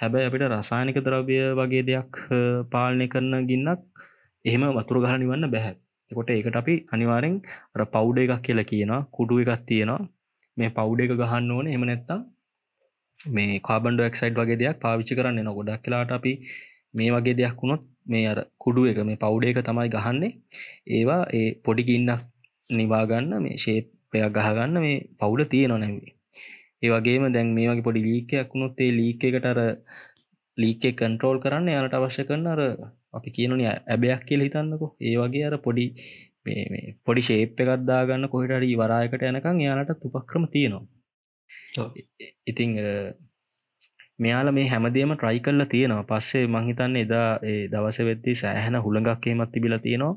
[0.00, 2.12] හැබැයි අපිට රසායනික ද්‍රව්‍ය වගේ දෙයක්
[2.72, 3.80] පාලනය කරන ගින්නක්
[4.44, 5.74] එහෙම වතුර ගහ නිවන්න බැහැ
[6.10, 7.34] කොට ඒකට අපි අනිවාරෙන්
[7.86, 10.02] පවුඩ එකක් කියලා කියනවා කුඩු එකක් තියෙනවා.
[10.56, 11.66] මේ පවුඩ එක ගහන්න ඕන.
[11.68, 12.20] එම නැත්තම්
[13.30, 16.32] මේ කාබන්ඩ එක්සයිඩ් වගේ දෙයක් පාවිච්චි කරන්න න ගොඩක් කියලාට අපි
[16.94, 20.32] මේ වගේ දෙයක් වුණොත් මේ අර කුඩු එක මේ පවුඩ එක තමයි ගහන්නේ.
[20.90, 22.20] ඒවා ඒ පොඩි ගින්නක්
[22.70, 26.12] නිවාගන්න මේ ශේපයක් ගහගන්න මේ පවුල තියෙන නැවේ
[26.82, 29.58] ඒ වගේම දැන් මේ වගේ පොඩි ලීකයක් වුණොත් ඒ ලීක එකට අර
[30.62, 32.60] ලීක කන්ට්‍රෝල් කරන්න යාලට අවශ්‍ය කරන අර
[33.18, 34.86] අපි කියනන ඇබයක් කියල හිතන්නකො.
[35.06, 35.86] ඒ වගේ අර පොඩි
[37.06, 40.84] පොඩි ශේප් එකත් දාගන්න කොහිටරි වරායකට යනකං යාලට උපක්‍රම තියෙනවා.
[42.50, 42.70] ඉතිං
[44.24, 46.08] මෙයාල මේ හැමදේම ට්‍රයි කල්ල තියෙනවා.
[46.10, 47.28] පස්සේ මංහිතන්න එදා
[47.72, 50.14] දවස වෙද්දි සෑහෙන හුළඟක් හෙමත් තිබිල තියෙනවා.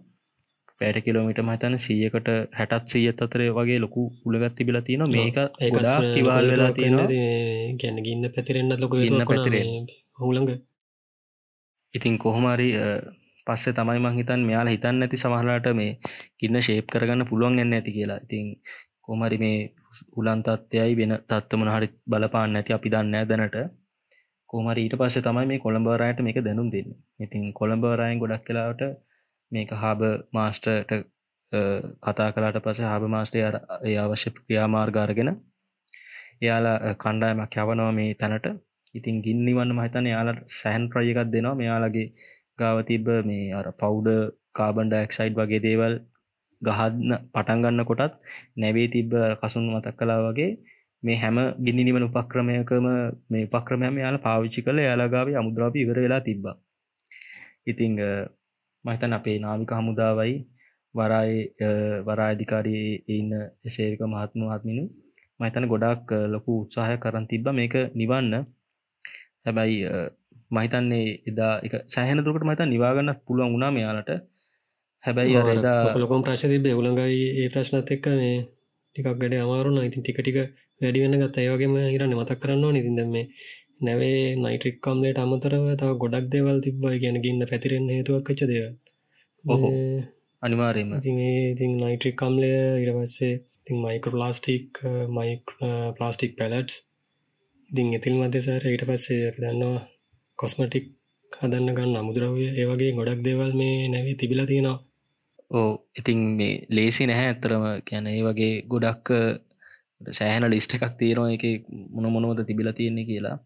[0.79, 2.29] පෑට කිලෝමිට මහිතන සියකට
[2.59, 5.37] හැටත් සීයත් අතරේ වගේ ලොකු උළගත් තිබිල තියෙන මේක
[5.75, 7.07] ගොඩා කිවල් වෙලා තියෙනවා.
[7.81, 8.95] ගැන ගින්න පැතිරෙන්න්න ලොක
[9.31, 9.85] පැතිරෙන්
[10.17, 10.49] හුළඟ
[11.93, 12.69] ඉතින් කොහොමරි
[13.47, 15.91] පස්සේ තමයි මංහිතන් මෙයාල හිතන්න ඇති සමහලාට මේ
[16.39, 18.19] ගින්න ශේප් කරගන්න පුළුවන් එන්න ඇති කියලා.
[18.25, 18.45] ඉතින්
[19.01, 19.57] කොමරි මේ
[20.15, 23.57] උලන් තත්ත්යයි වෙන තත්වමන හරි බලපාන්න ඇති අපි දන්න දැනට.
[24.49, 26.89] කොහමරි ඊට පස්සේ තමයි මේ කොළඹරයට මේක දැනුම් දෙන්න.
[27.19, 28.81] ඉතින් කොළඹරයන් ගොඩක් කලාවට
[29.51, 30.91] මේක හාබ මාස්ටර්ට
[32.03, 35.31] කතා කලාට පස හාබ මාස්ටය ඒ අවශ්‍ය ක්‍රියාමාර්ගාරගෙන
[36.41, 38.47] එයාලා කණ්ඩායමක් යවනවා මේ තැනට.
[38.93, 41.55] ඉතින් ගින්නිවන්න මහිතන යාලට සැහන් ප්‍රයකත් දෙනවා.
[41.55, 42.07] මෙයාලගේ
[42.59, 44.09] ගාව තිබ්බ මේ අර පවුඩ
[44.53, 45.93] කාබන්ඩක්සයිඩ් වගේ දේවල්
[46.61, 48.13] ගහදන්න පටන්ගන්න කොටත්
[48.55, 50.51] නැවේ තිබ්බ කසුන් මතක් කලා වගේ
[51.03, 52.85] මේ හැම ගිනිනිවන උපක්‍රමයකම
[53.29, 56.45] මේ උපක්‍රමයම යාල පාවිච්චි කළ යාලගාව අමුද්‍රාපි ඉවර වෙලා තිබ්බ.
[57.65, 57.93] ඉතිං
[58.85, 60.33] මහිතන් අපේ නාමික හමුදාවයි
[60.95, 61.31] වරාය
[62.07, 63.31] වරාධිකාරී ඉන්න
[63.67, 64.83] එසේක මහත්ම ආත්මිනු
[65.39, 67.45] මහිතන ගොඩක් ලොකු උත්සාහය කරන් තිබ්බ.
[67.51, 68.33] මේක නිවන්න.
[69.45, 69.77] හැබැයි
[70.51, 74.11] මහිතන්නේ එදා එක සෑහන දුරකට මත නිවාගන්න පුළුවන් වුණා මෙයාලට.
[75.03, 78.37] හැබැයි අර එදා ලොකොම් ප්‍රශ් තිබේ උළඟයි ඒ ප්‍රශ්නත් එක්ක මේ
[78.95, 80.37] ටිකක් ගඩ අමාරුන ඉතින් ටික ටික
[80.81, 83.25] වැඩි වෙන ගත් ඒවගේම හිරන්න මතක් කරන්න නිතින්ද මේ
[83.81, 88.65] නැවේ නයිට්‍රික් කම්ලේට අමතරව තව ගොඩක් දේවල් තිබ්බයි ගැන ගන්න පැතිරෙන් හේතුවක් කච්ච දෙව
[89.45, 89.69] ඔහු
[90.41, 92.51] අනිවාරයම ඉතින් නයිට්‍රික් කම්ලය
[92.83, 95.33] ඉරවස්සේ ඉතින් මයික ප්ලාස්ටික් මයි
[95.97, 96.75] ප්ලාස්ටික් පැලට්ස්
[97.73, 99.79] ඉතින් එතිල් මධ්‍යසාර ඊට පස්සේ අපි දන්නවා
[100.39, 100.85] කොස්මටික්
[101.31, 104.77] හදන්න ගන්න අමුදුරවය ඒවගේ ගොඩක් දේවල් මේ නැවේ තිබිලා තියෙනවා.
[105.51, 109.09] ඕ ඉතින් මේ ලේසි නැහැ ඇත්තරම කියැන ඒ වගේ ගොඩක්
[110.11, 111.45] සෑහන ලිස්ට එකක් තියෙනවා එක
[111.93, 113.37] මොන මොනවද තිබිල තියෙන්නේ කියලා.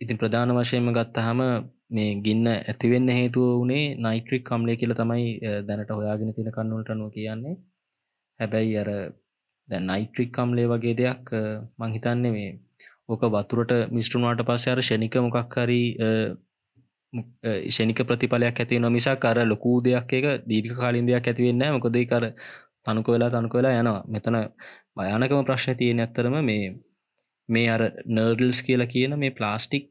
[0.00, 1.40] ඉතින් ප්‍රධාන වශයෙන්ම ගත්තහම
[1.90, 5.26] මේ ගින්න ඇතිවෙන්න හේතුව වනේ නයිට්‍රික් කම්ලේ කියල තමයි
[5.66, 7.56] දැනට හොයාගෙන තින කන්නුවලටනුව කියන්නේ.
[8.40, 8.90] හැබැයි අර
[9.80, 11.32] නයිට්‍රික් කම්ලේ වගේ දෙයක්
[11.78, 12.50] මංහිතන්නේ මේ
[13.08, 15.82] ඕක වතුරට මිස්ට්‍රනාට පස්ස අර ෂණික මොකක්හරි
[17.68, 22.24] ෂණික ප්‍රතිඵලයක් ඇති නොමිසා කර ලොකූ දෙයක් එක දීර්ක කාලින් දෙයක් ඇතිවෙන්න මොකොදයි කර
[22.84, 24.02] තනුක වෙලා තනුක වෙලා යනවා.
[24.06, 24.36] මෙතන
[24.96, 26.64] භයානකම ප්‍රශ්න තියෙන ඇත්තරම මේ
[27.48, 29.88] මේ අර නර්ඩල්ස් කියලා කියන මේ ප්ලාස්ටික්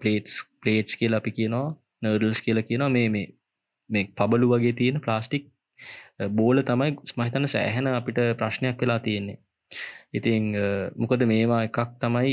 [0.00, 1.68] පලේටස් පලේට්ස් කියල අපි කියනවා
[2.02, 3.26] නර්ඩල්ස් කියලා කියනවා මේ මේ
[3.90, 5.44] මේ පබලු වගේ තියෙන ප්ලාස්ටික්
[6.38, 9.38] බෝල තමයි ස්මහිතන සෑහෙන අපිට ප්‍රශ්නයක් වෙලා තියෙන්නේ.
[10.18, 10.44] ඉතිං
[11.02, 12.30] මොකද මේවා එකක් තමයි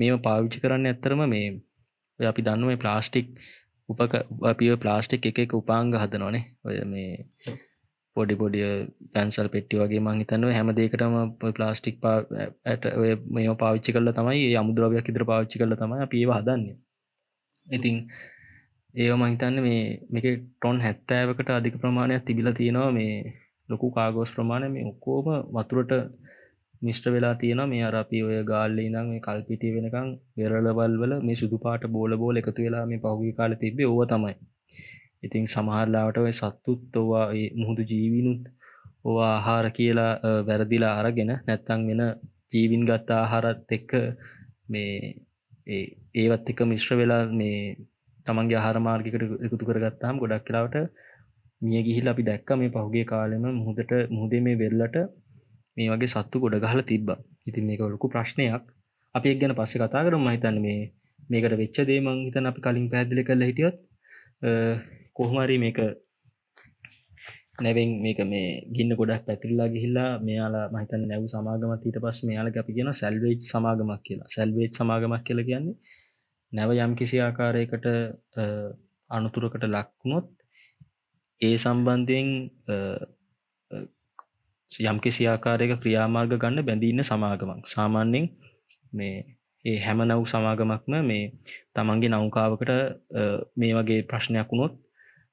[0.00, 1.48] මේම පාවිච්චි කරන්න ඇත්තරම මේ
[2.20, 3.26] අපි දන්න මේ ප්ලාස්ටික්
[3.88, 4.14] උපක
[4.52, 6.44] අපිය ප්ලාස්ටික් එක එක උපාංග හදනවනේ.
[6.66, 7.10] ඔය මේ
[8.16, 8.68] පොඩි පොඩිය
[9.14, 11.14] පැන්සල් පෙට්ටි වගේ මං හිතන්නුව හැම දෙකටම
[11.58, 16.76] ප්ලාස්ටික් ඇට ඔය මේ පාවිච්චි කරල තමයි අමුද්‍රවයක් ඉදිර පාවිච්චි කරල තමයි අපිඒ හදන්නේ.
[17.66, 17.96] ඉතිං
[18.94, 22.90] ඒව මහිතන්න මේ මේක ටොන් හැත්තෑවකට අධික ප්‍රමාණයක් තිබිල තියෙනවා.
[22.92, 23.14] මේ
[23.68, 25.92] ලොකු කාගෝස් ප්‍රමාණය මේ ඔක්කෝම වතුරට
[26.82, 31.56] මිෂ්ට වෙලා තියෙන මේ අරපි ඔය ගාල්ල ඉනම් මේ කල්පිටිය වෙනකං වෙරලවල් වල මේ සුදු
[31.58, 34.34] පාට බෝල බෝල එකතු වෙලා මේ පහුගි කාල තිබේ ඕව තමයි.
[35.22, 38.42] ඉතින් සමහරලාවට ඔය සත්තුත් ඔවා මුහුදු ජීවිනුත්
[39.04, 40.12] ඕවා ආහාර කියලා
[40.46, 42.02] වැරදිලා අරගෙන නැත්තං වෙන
[42.52, 43.90] ජීවින් ගත්තා ආහාරත් එක්ක
[44.68, 44.94] මේ
[46.14, 47.58] ඒවත් එක මිශ්‍ර වෙලා මේ
[48.30, 50.76] තමන්ගේ ආහාර මාර්ගිකට එකතු කරගත්තාම් ගොඩක් කලාවට
[51.62, 54.96] මිය ගිහිල් අපි දැක්ක මේ පහුගේ කාලෙම මුහදට මුහදේ මේ වෙල්ලට
[55.76, 57.08] මේ වගේ සත්තු ගොඩ ගහල තිබ්බ.
[57.48, 58.62] ඉතින් මේක ලොකු ප්‍රශ්නයක්.
[59.14, 60.26] අපි එක් ගැන පස්ස කතා කරම.
[60.34, 60.80] හිතන්න මේ
[61.30, 63.76] මේකට වෙච්ච දේමං හිතන අපි කලින් පැදිලි කල හිටියොත්
[65.16, 65.78] කොහොමරි මේක
[67.64, 72.72] නැවෙන් මේක මේ ගින්න ගොඩක් පැතිල්ලා ගිහිල්ලා මෙයාලා මහිතන් නැව් සමාගමත් ඊට පස් මෙයාල අපි
[72.76, 74.28] කියෙන සැල්වේජ් සමාගමක් කියලා.
[74.34, 75.76] සැල්වේජ් සමාගමක් කියල කියන්නේ
[76.52, 77.86] නැව යම් කිසි ආකාරයකට
[79.10, 80.28] අනුතුරකට ලක්වුණොත්
[81.40, 82.28] ඒ සම්බන්ධයෙන්
[84.70, 87.64] යම් කිසි ආකාරයක ක්‍රියාමාර්ග ගන්න බැඳීන්න සමාගමක්.
[87.66, 88.26] සාමාන්‍යෙන්
[88.92, 89.16] මේ
[89.64, 91.24] ඒ හැම නව් සමාගමක්ම මේ
[91.74, 92.70] තමන්ගේ නෞකාවකට
[93.56, 94.74] මේ වගේ ප්‍රශ්නයක් වුණොත්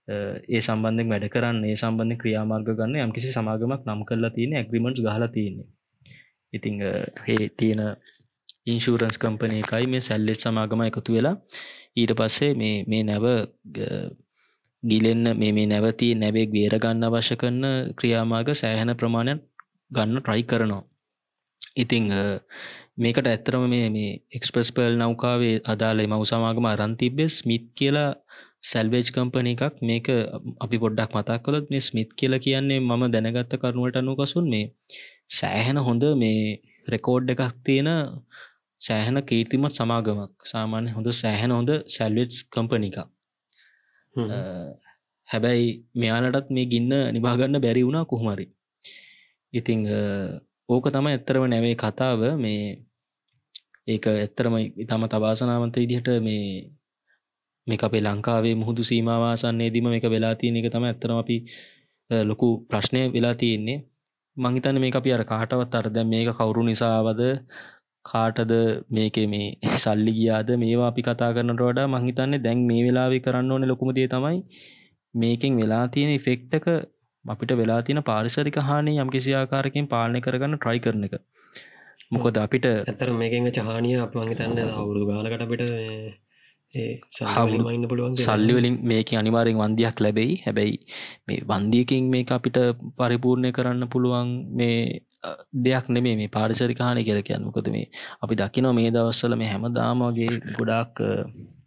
[0.07, 4.99] ඒ සම්බන්ධෙන් වැඩ කරන්න ඒ සම්බන්ධ ක්‍රියාමාර්ග ගන්න යම් කිසි සමාගමක් නම් කරලා තියෙන ඇග්‍රිමෙන්ට්
[4.99, 5.67] ගහලා තියෙන්නේ.
[6.53, 6.75] ඉතිං
[7.23, 7.81] හේ තියෙන
[8.67, 11.35] ඉන්ශූරන්ස් කම්පනය එකයි මේ සැල්ලෙට් සමාගම එකතු වෙලා.
[11.95, 13.25] ඊට පස්සේ මේ මේ නැව
[14.83, 17.63] ගිලෙන්න මේ මේ නැවති නැබෙක් බේරගන්න අවශ්‍ය කරන
[17.97, 19.39] ක්‍රියාමාර්ග සෑහන ප්‍රමාණයක්
[19.91, 20.83] ගන්න ට්‍රයි කරනවා.
[21.75, 22.05] ඉතිං
[22.97, 28.11] මේකට ඇත්තරම මේ මේ එක්ස්ප්‍රස් පර්ල් නෞකාවේ අදාලේ මවසමාගම අරන්තිබ්බෙ ස්මිත් කියලා
[28.61, 29.63] සැල්වේජ් කම්පන එකක්.
[29.81, 30.07] මේක
[30.59, 34.65] අපි පොඩ්ඩක් මතක් කළොත් මේ ස්මිත් කියල කියන්නේ මම දැනගත්ත කරුණුවට අනුකසුන් මේ
[35.31, 36.41] සෑහෙන හොඳ මේ
[36.87, 37.89] රෙකෝඩ් එකක් තියෙන
[38.81, 40.33] සෑහෙන කීර්තිමත් සමාගමක්.
[40.43, 42.97] සාමාන්‍ය හොඳ සෑහෙන හොඳ සැල්වෙට්ස් කම්පනික
[45.27, 48.45] හැබැයි මෙයාලටත් මේ ගින්න නිබාගන්න බැරි වුණා කොහමරි.
[49.53, 49.79] ඉතිං
[50.69, 52.21] ඕක තම ඇත්තරම නැවේ කතාව.
[52.37, 52.63] මේ
[53.87, 56.45] ඒක ඇත්තරම ඉතම තවාසනාවන්ත විදිහට මේ
[57.67, 61.37] මේ අපේ ලංකාවේ මුහුදු සීමවාසන්නේ දීම මේක වෙලා තියෙන එක තම ඇත්තරම අපි
[62.09, 63.79] ලොකු ප්‍රශ්නය වෙලා තියෙන්නේ.
[64.37, 67.21] මංහිතන්න මේ අපි අර කාටවත් අර දැ මේක කවුරු නිසාවද
[68.07, 68.53] කාටද
[68.91, 69.47] මේක මේ
[69.83, 74.37] සල්ලි ගියාද මේවා අපි කතා කරනට වඩා මහිතන්නේ දැන් මේ වෙලාවෙ කරන්න ඕන ලොකුමදේ තමයි
[75.13, 76.67] මේකෙන් වෙලා තියෙන ඉෆෙක්ටක
[77.25, 81.15] අපිට වෙලා තියෙන පාරිසරික හානි යම් කිසි ආකාරකින් පාලනය කරගන්න ට්‍රයි කරන එක.
[82.11, 85.63] මොකොද අපිට ඇතර මේකෙන් චහානිය අප මහිතන්න අවුරුදු ගානකට අපිට
[88.19, 90.33] සල්ලිවලින් මේක අනිවාරෙන් වන්දියක් ලැබෙයි.
[90.45, 90.75] හැබැයි
[91.27, 92.57] මේ වන්දියකින් මේක අපිට
[92.97, 94.79] පරිපූර්ණය කරන්න පුළුවන් මේ
[95.65, 97.47] දෙයක් නෙමේ මේ පාරිසරිකාන කියල කියන්න.
[97.47, 97.85] මොකද මේ
[98.23, 101.03] අපි දකිනව මේ දවස්සල මේ හැම දාමගේ ගොඩක්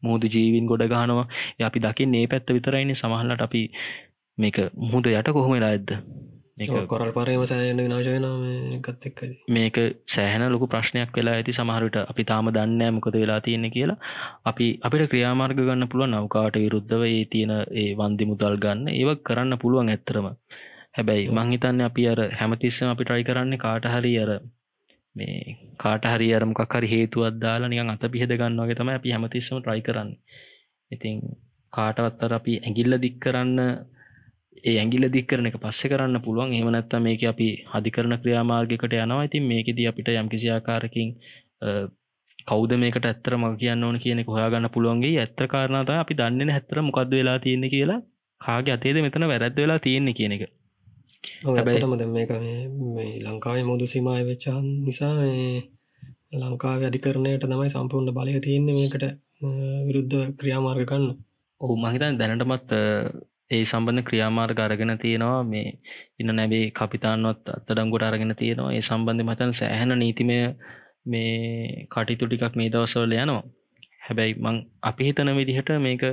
[0.03, 1.27] මුහුදු ජීවින් ගොඩ ගානවා
[1.71, 3.63] අපි දකිින් ඒ පැත්ත විතරයින්නේ සමහල්ලට අපි
[4.39, 5.91] මේක මුහුද යට කොහොමලා ඇද්ද?
[6.89, 8.27] කොරල් පරයම සෑන නාශයන
[8.87, 9.77] ගත් එක් මේක
[10.15, 11.53] සෑහන ලොකු ප්‍රශ්නයක් වෙලා ඇති.
[11.53, 13.99] සමහරට අපි තාම දන්න මොකද වෙලා තියෙන කියලා.
[14.45, 18.89] අපි අපිට ක්‍රියාමාර්ග ගන්න පුළුවන් නෞකාට විරුද්ධව ඒ තියෙන ඒ වන්දි මුදල් ගන්න.
[18.91, 20.29] ඒව කරන්න පුළුවන් ඇත්තරම
[21.01, 24.31] හැබැයි මංහිතන්න අපි අර හැමතිස්සම අපි ට්‍රයි කරන්න කාට හරි අර
[25.17, 29.83] මේ කාට හරි අරමකක් හරි හේතුවත් දාලා නිකන් අත පිහෙද ගන්නවගේ තම අපි හැමතිස්සම ට්‍රයි
[29.87, 30.11] කරන්න.
[30.91, 31.17] ඉතින්
[31.73, 33.59] කාටවත්තර අපි ඇගිල්ල දික් කරන්න
[34.65, 36.53] ඒ ඇගිල දික්කරන එක පස්සෙ කරන්න පුළුවන්.
[36.57, 39.25] එහම නැත්ත මේක අපි අධිකරන ක්‍රියාමාර්ගකට යනවා.
[39.29, 41.09] ඉතින් මේකෙද අපිට යම්කිසි ආකාරකින්
[42.51, 47.13] කෞද මේකට ඇත්තර මග කියන්න ඕන කියනෙ හොයාගන්න පුළුවන්ගේ ඇත්ත කාරණතාව අපි දන්න හැත්තර මොකක්ද
[47.13, 48.01] වෙලා තියෙන කියලා.
[48.41, 50.60] කාගේ අතේද මෙතන වැරැද්ද වෙලා තියෙන්නේ කියන එක
[51.47, 52.31] හැබැයිමද මේක
[53.25, 55.15] ලංකාවේ මුදු සිමය වෙච්චාන් නිසා
[56.41, 59.05] ලංකාව අධිකරණයට තමයි සම්පූර්ණ බලය තියෙන්නේ මේකට
[59.87, 61.11] විරුද්ධ ක්‍රියාමාර්ග කන්න
[61.61, 62.71] ඔහු මහිතන් දැනටමත්
[63.51, 65.43] ඒ සම්බන්ධ ක්‍රියාමාර්ග අරගෙන තියෙනවා.
[65.45, 65.69] මේ
[66.19, 68.71] ඉන්න නැබේ කපිතාන්වත් අත්තඩංගුට අරගෙන තියෙනවා.
[68.73, 70.37] ඒ සම්බන්ධ මතන් සෑහන නීතිමය
[71.07, 73.43] මේ කටිතු ටිකක් මේ දවසවල යනවා.
[74.07, 76.05] හැබැයි මං අපි හිතන විදිහට මේක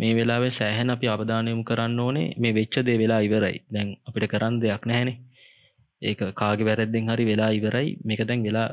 [0.00, 2.28] මේ වෙලාවේ සෑහන අපි අවධානයමු කරන්න ඕනේ.
[2.38, 3.56] මේ වෙච්ච දේ වෙලා ඉවරයි.
[3.74, 5.18] දැන් අපිට කරන්න දෙයක් නැහැනේ.
[6.02, 7.88] ඒක කාගේ වැරැද්දෙන් හරි වෙලා ඉවරයි.
[8.04, 8.68] මේක දැන් වෙලා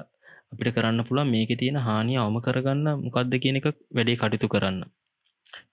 [0.54, 4.82] අපිට කරන්න පුළුවන් මේක තියෙන හානිය අවම කරගන්න මොකක්ද කියන එක වැඩේ කටයුතු කරන්න.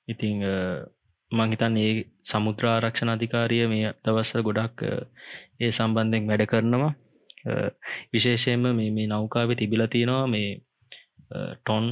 [0.08, 0.36] ඉතිං
[1.32, 1.92] මංහිතන් ඒ
[2.30, 4.78] සමුද්‍රාරක්ෂණ අධිකාරිය මේ දවස්සර ගොඩක්
[5.60, 6.92] ඒ සම්බන්ධයෙන් වැඩ කරනවා.
[8.12, 10.48] විශේෂයෙන්ම මේ මේ නෞකාව තිබිල තියෙනවා මේ
[11.30, 11.84] ටොන්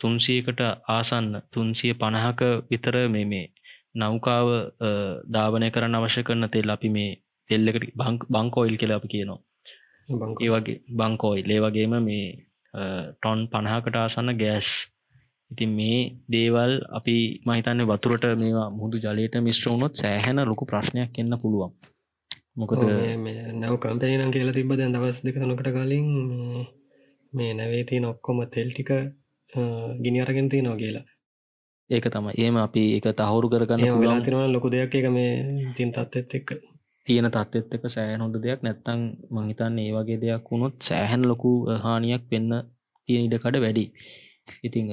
[0.00, 3.46] තුන්සියකට ආසන්න තුන්සිය පණහක විතර මේ මේ
[3.96, 4.48] නෞකාව
[5.34, 7.10] ධාවනය කරන්න අවශ්‍ය කරන තෙල් අපි මේ
[7.50, 7.86] තෙල්ලකට
[8.32, 9.40] බංකෝයිල් කියලා අපි කියනවා.
[10.40, 12.26] ඒ වගේ බංකෝයිල් ඒ වගේම මේ
[13.14, 14.68] ටොන් පණහකට ආසන්න ගෑස්.
[15.50, 15.98] ඉතින් මේ
[16.32, 17.16] දේවල් අපි
[17.46, 21.72] මහිතන්න වතුරට මේවා මුහුදු ජලයට මිශ්‍ර වුණොත් සෑහැන ලොකු ප්‍රශ්නයක් එන්න පුළුවන්.
[22.54, 22.82] මොකද
[23.54, 26.08] නැව කම්පනනම් කියලා තිබ දැන් දවස් දෙක තනකට කලින්
[27.34, 28.90] මේ නැවේති නොක්කොම තෙල්ටික
[30.04, 31.04] ගිනි අරගෙන තියනවා කියලා.
[31.90, 32.32] ඒක තමයි.
[32.44, 35.32] ඒම අපි එක තහවුරු කරගන්න වෙලා තිරවන ලොකු දෙයක් එක මේ
[35.76, 36.48] තින් තත්ත් එක්ක.
[37.06, 38.60] තියෙන තත්ත්ත් එක සෑහන් හොඳ දෙයක්.
[38.66, 39.00] නැත්තං
[39.34, 41.50] මහිතන්න ඒ වගේ දෙයක් වුණොත් සෑහැන් ලොකු
[41.84, 42.52] හානියක් වෙන්න
[43.08, 43.84] තියෙන ඉඩකඩ වැඩි.
[44.66, 44.86] ඉතිං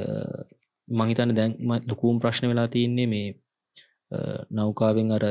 [0.88, 1.54] මහිතන්න දැන්
[1.92, 3.28] ලොකුම් ප්‍රශ්න වෙලා තියන්නේ මේ
[4.58, 5.26] නෞකාවෙන් අර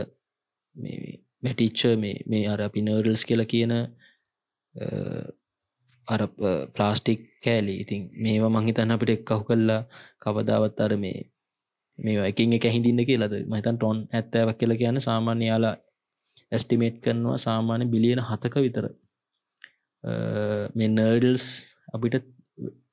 [1.43, 1.81] මැටිච්ච
[2.33, 3.73] මේ අර අපි නර්ඩල්ස් කියලා කියන
[6.11, 6.23] අර
[6.75, 7.75] ප්ලාස්ටික් කෑලි.
[7.83, 9.81] ඉතින් මේවා මහිතන්න අපිට එක්කහු කල්ලා
[10.21, 11.19] කවදාවත් අර මේ
[11.99, 13.35] මේ එකින් එක හිදින්න කියලද?
[13.47, 15.77] මහිතන් ටොන් ඇත්තෑවක් කියල කියන සාමාන්‍ය යාලා
[16.53, 18.87] ඇස්ටිමේට් කරනවා සාමාන්‍ය බිලියන හතක විතර.
[20.77, 21.47] මේ නර්ඩල්ස්
[21.95, 22.15] අපිට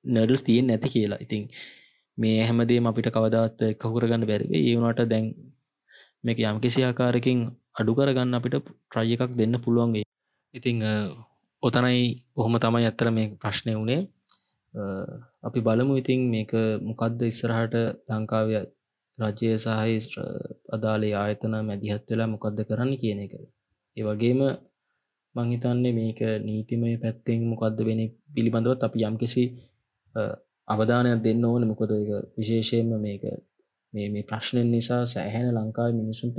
[0.07, 1.19] නර්ඩල්ස් තියෙන් නැති කියලා.
[1.21, 1.43] ඉතින්
[2.17, 5.25] මේ හැමදේ අපිට කවදාත් කහුරගන්න බැරිවේ ඒවුණට දැන්
[6.23, 7.39] මේක යම් කිසි ආකාරකින්
[7.79, 10.05] අඩු කරගන්න අපිට ට්‍රයි එකක් දෙන්න පුළුවන්ගේ
[10.53, 10.77] ඉතිං
[11.63, 12.01] ඔතනයි
[12.35, 14.01] ඔහොම තමයි ඇත්තර මේ ප්‍රශ්නය වුණේ
[15.43, 17.75] අපි බලමු ඉතින් මේක මොකක්ද ඉස්සරහට
[18.09, 18.47] ලංකාව
[19.17, 19.95] රජය සහහි
[20.69, 23.33] අදාලේ ආයතන මැදිහත් වෙලා මොකක්ද කරන්න කියන එක.
[23.97, 24.39] ඒ වගේම
[25.35, 28.01] මංහිතන්නේ මේක නීතිමය පැත්තෙන් මොකක්ද වෙන
[28.33, 29.43] පිළිබඳවත් අපි යම්කිසි
[30.67, 31.63] අවධානයක් දෙන්න ඕන.
[31.65, 33.23] මොකද එක විශේෂයෙන්ම මේක
[33.93, 36.37] මේ මේ ප්‍රශ්නයෙන් නිසා සෑහැන ලංකාව මිනිසුන්ට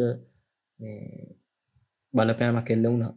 [2.15, 3.15] බලපෑමක් එල්ල වුණා.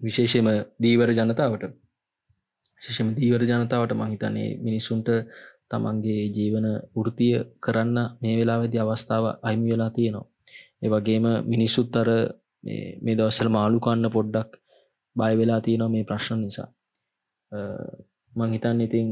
[0.00, 1.62] විශේෂම දීවර ජනතාවට.
[2.82, 5.08] ශිෂම දීවර ජනතාවට මහිතනේ මිනිස්සුන්ට
[5.70, 10.26] තමන්ගේ ජීවන වෘතිය කරන්න මේ වෙලාවෙදි අවස්ථාව අයිමි වෙලා තියෙනවා.
[10.82, 12.08] ඒවගේම මිනිස්සුත් අර
[13.04, 14.50] මේ දවස්සල මාළුකන්න පොඩ්ඩක්
[15.16, 16.68] බය වෙලා තියෙනවා මේ ප්‍රශ්න නිසා.
[18.32, 19.06] මංහිතන් ඉතින්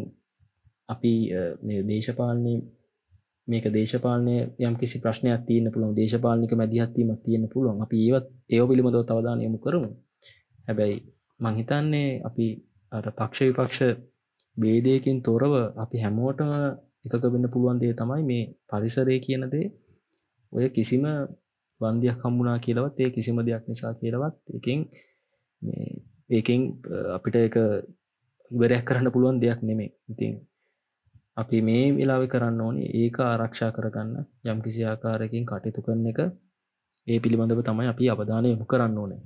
[0.88, 1.12] අපි
[1.88, 2.54] දේශපාලනය
[3.48, 9.04] මේක දේශපාලනය යම් කිසි ප්‍රශ්නයක් තියන්න පුළුවන් දේශපාලනික මැදිහත්වීමක් තියෙන පුළුවන් අපි ඒවත් ඒව පිළිබඳව
[9.04, 9.90] තවදාන යමු කරමු.
[10.68, 10.96] හැබැයි
[11.40, 12.46] මංහිතන්නේ අපි
[12.92, 13.80] අර පක්ෂ විපක්ෂ
[14.56, 16.50] බේදයකින් තොරව අපි හැමෝටම
[17.06, 19.66] එකක වෙන්න පුළුවන් දේ තමයි මේ පරිසරය කියන දේ.
[20.52, 21.04] ඔය කිසිම
[21.80, 24.80] වන්දියක් හම්බුනා කියලවත් ඒ කිසිම දෙයක් නිසා කියලවත් එකින්
[26.30, 26.60] ඒකින්
[27.16, 27.56] අපිට එක
[28.50, 30.32] ඉවරයක් කරන්න පුළුවන් දෙයක් නෙමේ ඉතින්
[31.36, 34.12] අපි මේ වෙලාව කරන්න ඕනේ ඒක ආරක්ෂා කරගන්න
[34.46, 36.20] යම් කිසි ආකාරයකින් කටයුතු කරන එක.
[37.06, 39.20] ඒ පිළිබඳව තමයි අපි අවධානය යොමු කරන්න ඕනේ.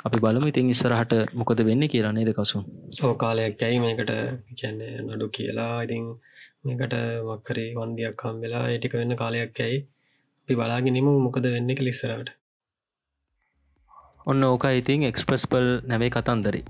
[0.00, 2.64] අපි බලමු ඉතින් ඉස්සරහට මොකද වෙන්න කියලා නේද කසුන්
[3.04, 4.12] ඕ කාලයක් ඇයි මේකට.
[4.58, 5.74] කියන්නේ නඩු කියලා.
[5.86, 6.04] ඉතින්
[6.64, 6.94] මේකට
[7.28, 9.78] වක්කරේ වන්දියක් කම් වෙලා ඒටික වෙන්න කාලයක් ඇයි
[10.42, 12.30] අපි බලාගෙනම මොකද වෙන්න කලිස්සරට
[14.26, 16.64] ඔන්න ඕක ඉතින් එක්ස්ප්‍රස්පල් නැවේ කතන්දරේ.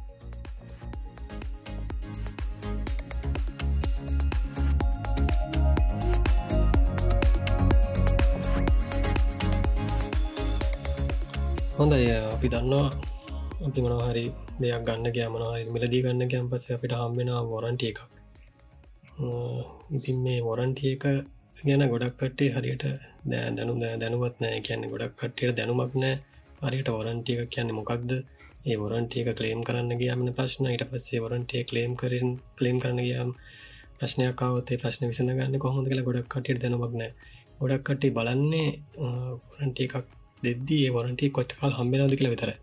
[11.79, 13.10] හොඳයි අපි දන්නවා
[13.67, 14.25] අපි මනහරි
[14.61, 18.01] දෙයක් ගන්න ගෑ මනහරි මිලදී ගන්න ගෑම් පස අපිට හම්බෙන වොරන්ටිය එකක්.
[19.97, 21.05] ඉතින් මේ වොරන්ටිය එක
[21.67, 22.85] ගැන ගොඩක් කට්ටේ හරියට
[23.31, 24.61] දෑ දැනු දැනුවත් නෑ.
[24.67, 26.15] කියන්න ගොඩක් කට්ටියට දැනුමක් නෑ.
[26.63, 28.11] හරියට වොරන්ටිය එක කියන්නේ මොකක්ද?
[28.71, 30.65] ඒ වොරන්ටිය එක කලේම් කරන්න ගයාමන ප්‍රශ්න.
[30.73, 33.31] ඊට පස්සේ වොරන්ටිය කලේම් කරින් කලේම් කරන්න ගයාම්
[33.99, 37.13] ප්‍රශ්නයකාවතේ ප්‍රශ්න විසඳ ගන්න කොහොඳ කළ ගොඩක් කටියට දැනුමක් නෑ.
[37.61, 38.69] ගොඩක් කට්ටි බලන්නේ
[39.51, 40.11] වොරන්ටිය එකක්
[40.43, 42.57] දෙද්දී ඒ වොරන්ටි කොච්චකාල් හම්බෙනද කියල විතර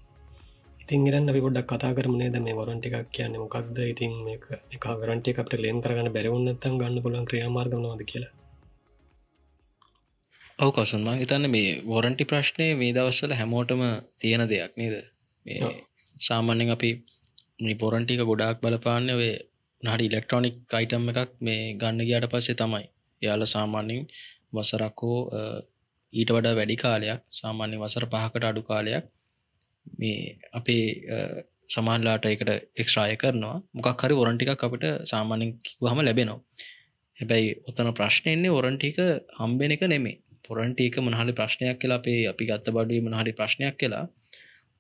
[0.87, 4.37] ඉතින් ගරන්න අපි ගොඩක් කතා කරමනේද මේ වොරන්ටි එකක් කියන්නේ මොකක්ද ඉතින් මේ
[4.71, 8.31] එක වරන්ටි අපට ලේම් කරගන්න බැරවුන්නත්තන් ගන්න පුලන් ක්‍රියමාර්ගනවාද කියලා?
[10.59, 13.83] ඔව කසුන් මං හිතන්න මේ වොරන්ටි ප්‍රශ්නය මේ දවස්සල හැමෝටම
[14.17, 14.95] තියෙන දෙයක් නේද?
[15.45, 15.73] මේ
[16.15, 16.91] සාමාන්‍යෙන් අපි
[17.59, 19.29] මේ පොරන්ටික ගොඩාක් බලපාන්න ඔය
[19.83, 22.85] නහට ඉලෙක්ට්‍රොනික් අයිටම් එකක් මේ ගන්න ගයාට පස්සේ තමයි.
[23.21, 24.07] යාල සාමාන්‍යෙන්
[24.53, 25.19] වසරක්කෝ
[26.13, 29.05] ඊට වඩා වැඩි කාලයක් සාමාන්‍ය වසර පහකට අඩු කාලයක්
[29.93, 30.17] මේ
[30.53, 30.85] අපේ
[31.69, 32.49] සමාන්ලාට එකට
[32.81, 33.55] එක්ෂ්‍රාය කරනවා.
[33.75, 36.39] මොකක් හරි ඔරන්ටිකක් අපිට සාමාන්‍යෙන් කිවහම ලැබෙනවා.
[37.19, 38.97] හැබැයි ඔතන ප්‍රශ්නයන්නේ ඔරන්ටික
[39.39, 44.05] හම්බෙන එක නෙමේ පොරන්ටික මනහලි ප්‍රශ්නයක් කියලා අපේ අපි ගත්ත බඩුවේ මනහරි ප්‍රශ්නයක් කියලා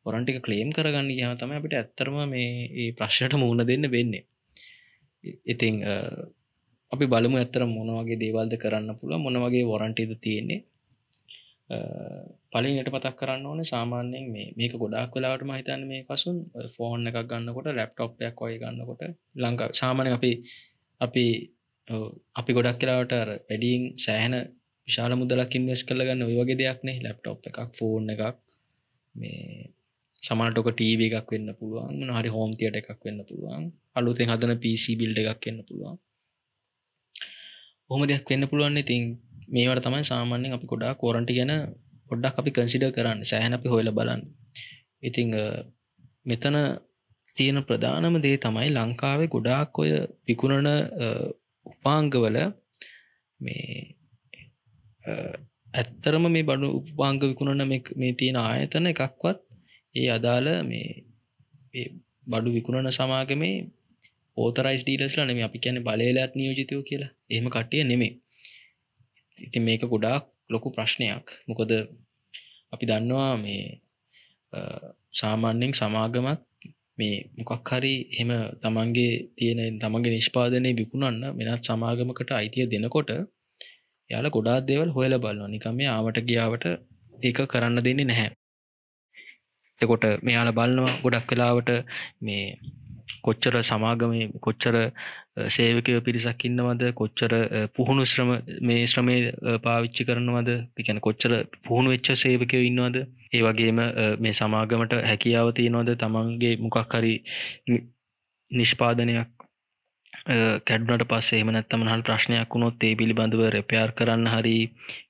[0.05, 4.23] ඔරන්ටික කලේම් කරගන්න යම තම අපිට ඇත්තරම මේ ප්‍රශ්නයට මුහුණ දෙන්න වෙන්නේ.
[5.45, 5.75] ඉතිං
[6.91, 10.63] අපි බලමු ඇත්තර මොනවගේ දේවල්ද කරන්න පුළුව මොනවගේ වොරන්ටිද තියෙන්නේ.
[12.51, 16.37] පලින්ට පතක් කරන්න ඕන සාමාන්‍යයෙන් මේ මේක ගොඩක් වෙලාට මහිතන්න මේ පසුන්
[16.75, 19.01] ෆෝන් එකක් ගන්නකොට ලැප්ටොප්යක් ඔය ගන්නකොට
[19.37, 20.31] ලංකා සාමානය අපි
[21.01, 21.25] අපි
[22.35, 24.35] අපි ගොඩක් කියලාවට වැඩියෙන් සෑහන
[24.87, 28.37] විශාල මුදලක් ඉන්වස් කළ ගන්න ඔය වගේ දෙයක්නේ ලැප්ටොප් එකක් ෆෝන් එකක්
[29.15, 29.41] මේ
[30.23, 35.19] සමටක ටීව එකක් වෙන්න පුළුවන් හරි හෝම් තියට එකක් වෙන්න පුළුවන් අලුතෙන් හදන පිසි බිල්ඩ
[35.21, 35.97] එකක් වෙන්න පුළුවන්.
[37.89, 39.03] හොම දෙයක් වෙන්න පුළුවන් ඉතින්
[39.47, 41.53] මේවට තමයි සාමාන්‍යෙන් අපි ගොඩා කෝරන්ටි ගැන
[42.09, 44.21] පොඩ්ඩක් අපි කන්සිඩ කරන්න සෑහන අපි හොයල බලන්න.
[45.01, 45.29] ඉතිං
[46.25, 46.57] මෙතන
[47.37, 49.91] තියෙන ප්‍රධානම දේ තමයි ලංකාවේ ගොඩාක් ඔය
[50.27, 50.69] විකුණන
[51.65, 52.37] උපාංගවල
[53.39, 53.67] මේ
[55.73, 59.37] ඇත්තරම මේ බඩු උපාංග විකුණන මේ තියෙන ආයතන එකක්වත්
[59.95, 61.87] ඒ අදාළ මේ
[62.27, 63.55] බඩු විකුණන සමාගමේ
[64.37, 67.11] ඕතරයිස් ඩීලස්ලා නෙම අපි කියන බලේලත් නියෝජිතයෝ කියලා.
[67.31, 68.13] එහෙම කට්ටිය නෙමේ
[69.39, 71.25] ඉතින් මේක ගොඩාක් ලොකු ප්‍රශ්නයක්.
[71.47, 71.71] මොකොද
[72.73, 73.63] අපි දන්නවා මේ
[75.13, 76.41] සාමාන්‍යෙන් සමාගමත්
[76.97, 78.29] මේ මොකක් හරි එම
[78.61, 83.11] තමන්ගේ තියෙන තමන්ගේ නිෂ්පාදනය විකුණන්න වෙනත් සමාගමකට අයිතිය දෙනකොට
[84.09, 86.65] යාල ගොඩාත් දේවල් හොයල බලන්න නිකම ආවට ගියාවට
[87.19, 88.29] ඒක කරන්න දෙන්නේ නැහැ.
[89.81, 91.69] එතකොට මෙයාල බලනවා ගොඩක් වෙලාවට
[92.21, 92.45] මේ
[93.23, 94.75] කොච්චර සමාගමේ කොච්චර
[95.47, 96.83] සේවකය පිරිසක් ඉන්නවද?
[96.93, 97.31] කොච්චර
[97.75, 98.31] පුහුණු ශ්‍රම
[98.61, 99.17] මේ ශ්‍රමය
[99.65, 100.51] පාවිච්චි කරනවද?
[100.75, 101.31] පිකැන කොච්චර
[101.67, 102.97] පුහුණු වෙච්ච සේවකය ඉන්නවද?
[103.33, 103.81] ඒ වගේම
[104.19, 105.95] මේ සමාගමට හැකියාව තියෙනවද?
[105.97, 107.15] තමන්ගේ මොකක් හරි
[108.51, 109.37] නිෂ්පාදනයක්
[110.67, 114.55] කැඩ්නට පස්සේ එම නැත්තම හල් ප්‍රශ්නයක් වුණොත් ඒ පිළිබඳව රැපයාර් කරන්න හරි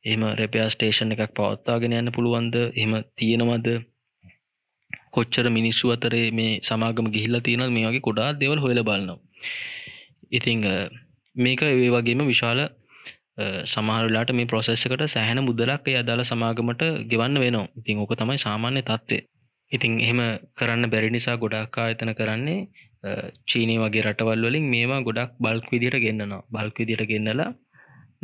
[0.05, 2.57] එම රැපයා ස්ටේෂන් එකක් පවත්තාගෙන යන්න පුළුවන්ද?
[2.75, 3.67] එම තියෙනවද?
[5.17, 9.19] කොච්චර මිනිස්සු අතරේ මේ සමාගම ගිහිල්ලා තියෙන මේ වගේ කොඩා දෙවල් හොල බලනවා.
[10.37, 10.65] ඉතිං
[11.35, 12.61] මේක ඒ වගේම විශාල
[13.73, 17.67] සමහරලාට මේ ප්‍රොසෙස්සකට සෑහන මුදලක් ඒ අදාළ සමාගමට ගෙවන්න වෙනවා.
[17.79, 19.19] ඉතින් ඕක තමයි සාමාන්‍ය තත්ත්වය.
[19.71, 20.19] ඉතින් එහෙම
[20.59, 22.59] කරන්න බැරි නිසා ගොඩක් ආයතන කරන්නේ
[23.49, 27.49] චීනී වගේ රටවල් වලින් මේවා ගොඩක් බල්ක් විදිට ගෙන්න්නනවා බල්ක් විදිට ගෙන්නලා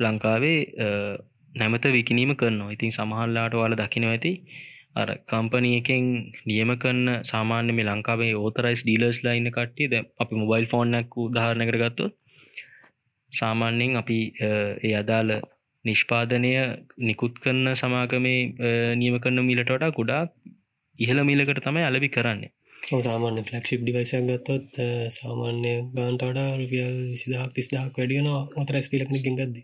[0.03, 0.59] ලංකාවේ
[1.53, 2.73] නැමත විකිනීම කරනවා.
[2.75, 4.31] ඉතින් සමහල්ලාට වල දකින ඇති
[4.95, 6.05] අර කම්පනය එකෙන්
[6.45, 12.13] නියම කරන්න සාමාන්‍ය මේ ලංකාවේ ඕතරයිස් ඩීලර්ස් ලයින්න කට්ටිය ද අපි මොබයිල් ෆෝන්නක් උදාහරණ කරගත්තොත්
[13.33, 15.31] සාමාන්‍යයෙන් අපි ඒ අදාළ
[15.85, 16.51] නිෂ්පාදනය
[17.01, 18.41] නිකුත් කරන සමාගමේ
[18.95, 20.29] නියම කරන මිලට වඩා ගොඩාක්
[20.99, 22.51] ඉහළ මිලකට තමයි අලබි කරන්නේ.
[23.03, 24.79] සාමාන්‍ය ෆලක්ෂිප් ඩිවයිසයක් ගත්තොත්
[25.11, 29.57] සාමාන්‍ය ගාන්ට වඩා රුපියල් විසිදහක් තිස්දහක් වැඩියනවා අතරස් පිලක්න ගෙන්ගද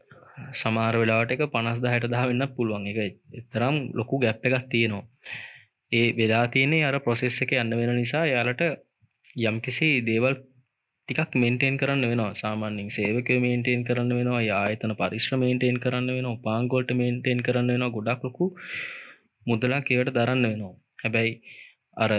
[0.54, 2.86] සමාර වෙලාට එක පනස් දහයට දහ වෙන්න පුළුවන්.
[2.92, 3.00] එක
[3.34, 5.06] එතරම් ලොකු ගැප්ප එකක් තියෙනවා.
[5.92, 8.64] ඒ වෙලා තියනේ අර ප්‍රොසෙස් එක යන්න වෙන නිසා යාලට
[9.44, 10.36] යම්කිසි දේවල්
[11.08, 12.34] ටිකක් මෙන්ටේන් කරන්න වෙනවා.
[12.34, 18.22] සාමාන්‍යින් සේවක මේන්ටේන් කරන්න වෙනවා ආයතන පරිශ්‍ර මේන්ටේන් කරන්න වෙන පාංගොල්ට මේන්ටේන් කරන්න වෙන ගොඩක්
[18.28, 18.46] ලොකු
[19.46, 20.76] මුදලා කියවට දරන්න වෙනවා.
[21.02, 21.34] හැබැයි
[21.98, 22.12] අර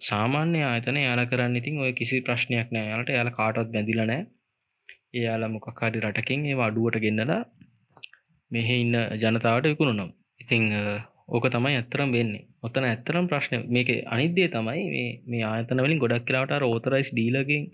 [0.00, 2.86] සාමාන්‍ය ආයතන යාල කරන්න ඉතින් ඔය කිසි ප්‍රශ්නයක් නෑ.
[2.92, 4.22] යාලට යාල කාටත් බැඳිලනෑ
[5.14, 7.40] එයාල මොකක්කාඩි රටකින් ඒ අඩුවට ගෙන්නලා
[8.50, 10.10] මෙහෙ ඉන්න ජනතාවට විකුණුනම්
[10.40, 10.64] ඉතිං
[11.26, 12.44] ඕක තමයි ඇත්තරම් වෙන්නේ.
[12.62, 14.82] ඔත්තන ඇත්තරම් ප්‍රශ්න මේක අනිද්දේ තමයි
[15.26, 17.64] මේ ආයතන වලින් ගොඩක් කියලාට ඕතරයිස් ඩීලකින්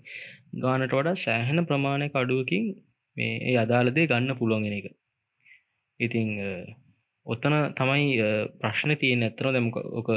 [0.59, 2.63] ගානට වඩා සෑහෙන ප්‍රමාණයක අඩුවකින්
[3.17, 4.87] මේ ඒ අදාළදේ ගන්න පුළුවන්ගෙන එක.
[5.99, 6.29] ඉතිං
[7.25, 8.07] ඔත්තන තමයි
[8.59, 10.09] ප්‍රශ්න තියෙන් ඇත්තන දැමක ඕක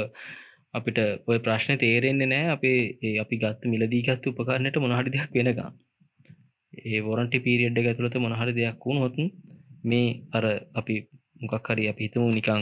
[0.73, 0.97] අපිට
[1.29, 5.75] ඔය ප්‍රශ්න තේරෙන්නේ නෑ අපේ අපි ගත්ත මිලදීගත්තු උපකාරණයට මොනහරි දෙයක් වෙනකම්.
[6.91, 9.15] ඒ වොරන්ටි පීරියඩ් එක ඇතුළත මොනහරි දෙයක් වුණොත්
[9.89, 10.45] මේ අර
[10.79, 10.95] අපි
[11.41, 12.61] මොකක් හරි අපි හිතමු නිකං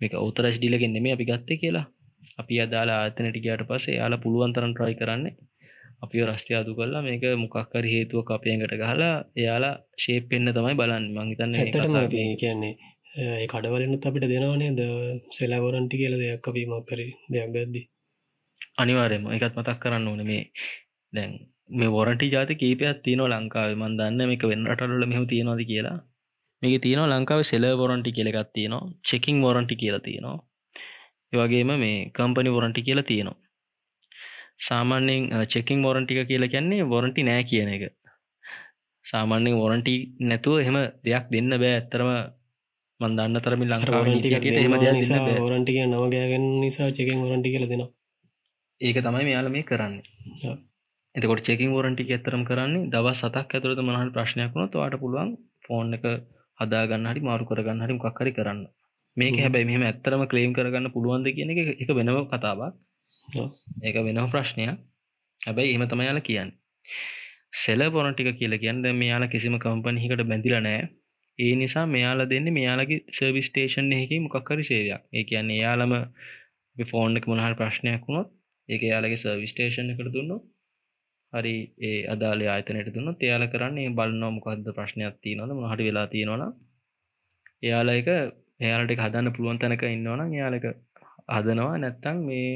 [0.00, 1.86] මේක අවතරස් ඩිලගෙන් නෙමේ අපි ගත්තේ කියලා.
[2.40, 5.34] අපි අදාලා ආතනට ගියට පස්සේ යාලා පුළුවන් තරම් ට්‍රයි කරන්නේ.
[6.04, 11.04] අපි රස්්ටය අදු කරලා මේක මොකක්කර හේතුව අපයකට ගහලා එයාලා ශේප් පෙන්න්න තමයි බලන්න.
[11.16, 11.52] මංහිතන්න
[12.42, 12.74] කියන්නේ
[13.14, 14.82] ඒ කඩවලනුත් අපිට දෙනවනේ ද
[15.36, 17.00] සෙලවරන්ටි කියල දෙයක් අපීමක් කර
[17.32, 17.82] දෙයක් ගද්දි.
[18.80, 20.44] අනිවාරයම එකත් මතක් කරන්න ඕන මේ
[21.12, 21.32] දැන්
[21.78, 23.70] මේ වොරටි ජාති කීපයක් තියනෝ ලංකාව.
[23.80, 25.98] මන් දන්න මේක වෙන්න රටල්ල මෙහම තියෙනවාද කියලා.
[26.62, 28.90] මේක තියෙනවා ලංකාව සෙල වොරන්ටි කියලගත් තියෙනවා.
[29.08, 30.38] චෙකින් වොරන්ටි කියලා තියෙනවා.
[31.32, 33.38] ඒවගේම මේ කම්පනි වොරන්ටි කියලා තියෙනවා.
[34.66, 37.84] සාමාන්‍යෙන් චෙකින් වොරන්ටික කියලා කියන්නේ වොරන්ටි නෑ කියන එක.
[39.06, 39.94] සාමාන්‍යෙන් වොරන්ටි
[40.28, 41.74] නැතුව එහෙම දෙයක් දෙන්න බෑ.
[41.78, 42.10] ඇත්තරම
[43.00, 44.04] මන් දන්න තරමින් ලංකාව
[44.56, 44.74] හෙම
[45.44, 47.82] ෝරන්ටික නව ගෑගෙන් නිසා චෙකින් ෝරන්ටි කියල දෙෙන
[48.80, 49.96] ඒක තමයි මෙයාල මේ කරන්න
[51.14, 55.32] එතකොට චෙකින් ෝරන්ටි ඇතරම් කරන්නේ දවස් සතක් ඇතුළට මනහල් ප්‍රශ්නයක් වුණොත් වාට පුළුවන්
[55.64, 56.04] ෆෝන් එක
[56.58, 58.60] හදාගන්න හරි මාරු කරගන්න හරි කක්කරි කරන්න.
[59.16, 62.72] මේක හැබැයි මෙහම ඇත්තරම ක්ලේම් කරගන්න පුළුවන්ද කියන එක එක වෙනව කතාවක්.
[63.82, 64.78] ඒක වෙනම ප්‍රශ්නයක්.
[65.40, 66.50] හැබැයි එහම තමයාල කියන්න.
[67.54, 70.80] සෙල පොනටික කියල කියන්න මෙයාලා කිසිම කම්පනහිකට බැඳිල නෑ
[71.38, 75.02] ඒ නිසා මෙයාලා දෙන්න මෙයාලගේ සර්විස් ටේෂන් එහකි මොකක්කරි සේවයක්.
[75.12, 75.92] ඒ කියන්නේ යාලම
[76.76, 78.28] ෆෝන් එක මොනහල් ප්‍රශ්නයක් වුණොත්
[78.68, 80.32] ඒක යාලගේ සර්විස් ටේෂන් එකට දුන්න
[81.32, 86.44] හරි ඒ අදාල ආතනට දුන්න එයාල කරන්නේ බලන්න මොකක්ද ප්‍රශ්නයක් තියනවද මොහට වෙලා තියෙනවන
[87.62, 88.08] එයාලා එක
[88.60, 90.66] එයාලට හදන්න පුළුවන් තැනක ඉන්නවන යාලක
[91.28, 91.74] හදනවා.
[91.76, 92.48] නැත්තං මේ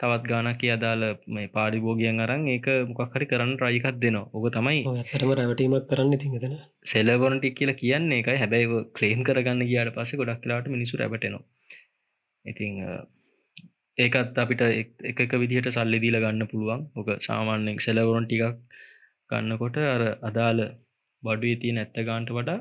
[0.00, 4.30] තවත් ගානක් අදාල මේ පාඩිබෝගියන් අරන් ඒක මොකක්හරි කරන්න රයිකත් දෙනවා.
[4.34, 6.56] ඕක තමයි ඇතරම රැවටීමක් කරන්න තිඟෙන
[6.86, 11.44] සෙලවොරටික් කියලා කියන්නේ එකයි හැබැයි ක්ලේම් කරගන්න කියාට පස්ස ගොඩක් කියලාට මිනිසු රැබටනවා
[12.44, 12.74] ඉතිං
[13.98, 14.62] ඒකත් අපිට
[15.22, 16.80] එක විදිහට සල්ලි දීල ගන්න පුළුවන්.
[16.96, 18.58] ඕක සාමාන්‍යෙන් සෙලවොරන් ටිකක්
[19.30, 20.60] ගන්නකොට අර අදාළ
[21.22, 22.60] බඩුවේ තිය නැත්ත ගාන්ට වඩා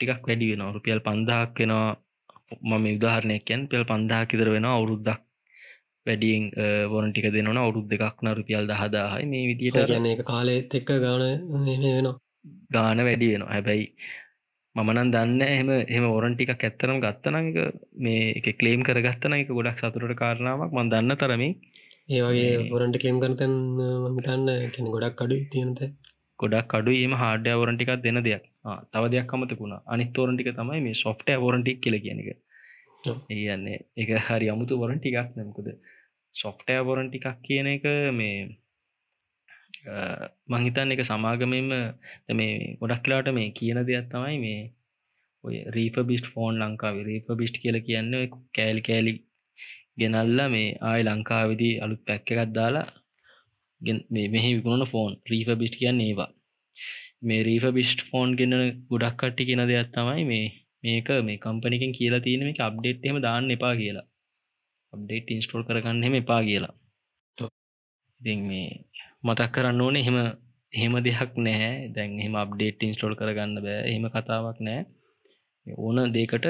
[0.00, 1.92] ටිකක් වැඩි වෙන රුපියල් පන්දහක් වෙනවා.
[2.62, 5.22] මම උදාහරණයකැන් පෙල් පන්දහා කිදර වෙන අවුරුද්දක්
[6.06, 6.44] වැඩියෙන්
[6.90, 11.24] වොරන් ටික දෙනවන අවුරුද් දෙකක්න රුපියල් දහදාහයි මේ විදිට ගන එක කාලෙත් එක්ක ගාන
[11.66, 12.14] වෙනවා.
[12.70, 13.52] ගාන වැඩි වෙනවා.
[13.52, 13.86] හැබැයි
[14.76, 17.58] මමනන් දන්න එහම එම ඔරන් ටික ඇත්තරම් ගත්තන එක
[17.98, 20.70] මේ එක කලේම් කරගත්තන එක ගොඩක් සතුරට කාරණාවක්.
[20.70, 21.54] මන් දන්න තරමින්
[22.10, 23.54] ඒවගේ ඔරන්ට කලේම් කරතන්
[24.08, 25.80] මටන්න කැන ගොඩක් අඩු තියනත
[26.38, 28.44] ගොඩක් අඩු ඒම හාඩය වරන්ටිකක් දෙන දෙයක්.
[28.92, 32.40] තව දෙයක් කමතකුණා අනිතෝරන්ටික තමයි මේ සොෆ්ට වරන්ටික් කියල කියන එක.
[33.32, 35.68] ඒයන්නේ එක හරි අමුතු වරන් ටිකක් නැමකුද
[36.34, 38.36] සොෆ්ටෑ බොරන් ටිකක් කියන එක මේ
[40.52, 41.70] මංහිතන් එක සමාගමෙන්ම
[42.38, 44.60] මේ ගොඩක් කලාට මේ කියන දෙයක් තමයි මේ
[45.44, 46.96] ඔය රීප බිස්ට ෆෝන් ලංකාව.
[47.08, 48.14] රීප බිස්ට් කියල කියන්න
[48.56, 49.12] කෑලි කෑලි
[50.00, 52.86] ගෙනල්ල මේ ආය ලංකාවිදි අලුත් පැක්ක එකත් දාලා
[54.34, 56.30] මෙහි විකුණන ෆෝන් රීප බිස්ට් කියන්න ඒවා.
[57.28, 58.54] මේ රීප බිස්ට් ෆෝන් ගෙන
[58.90, 60.46] ගොඩක් කට්ටි කියෙන දෙයක් තමයි මේ
[60.84, 64.06] මේක මේ කම්පනිකින් කියලා තියෙන මේ අප්ඩේට් එම දාන්න එපා කියලා.
[64.92, 66.74] අප්ඩේට් ඉන්ස්ටෝල් කරගන්න එම එපා කියලා.
[68.20, 68.68] ඉති මේ
[69.22, 70.18] මතක් කරන්න ඕනේ එහෙම
[70.72, 73.80] එහෙම දෙයක් නෑ දැන් එහෙම අප්ඩේට් ඉන්ස්ටෝල් කරගන්න බෑ.
[73.88, 74.80] එහෙම කතාවක් නෑ
[75.66, 76.46] ඕන දේකට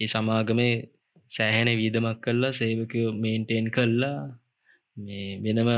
[0.00, 0.74] ඒ සමාගමේ
[1.32, 4.18] සෑහෙන වීදමක් කල්ලා සේවකයෝ මේන්ටේන් කල්ලා
[4.96, 5.70] මේ වෙනම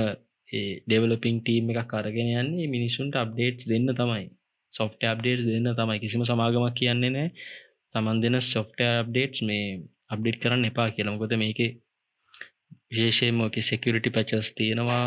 [0.87, 4.25] ඩෙවලපිං ටීම් එකක් අරගෙන යන්නේ මිනිස්සුන්ට අප්ඩේට් දෙන්න තමයි.
[4.75, 5.99] සොෆ්ට අප්ඩේට් දෙන්න තමයි.
[6.03, 7.29] කිසිම සමාගමක් කියන්නේ නෑ
[7.95, 9.64] තමන් දෙන සොෆ්ට අප්ඩේට්ස් මේ
[10.12, 11.61] අප්ඩේට් කරන්න එපා කියලමකොද මේක
[12.89, 15.07] විශේෂයමෝක සෙකරිටි පැචස් තියෙනවා.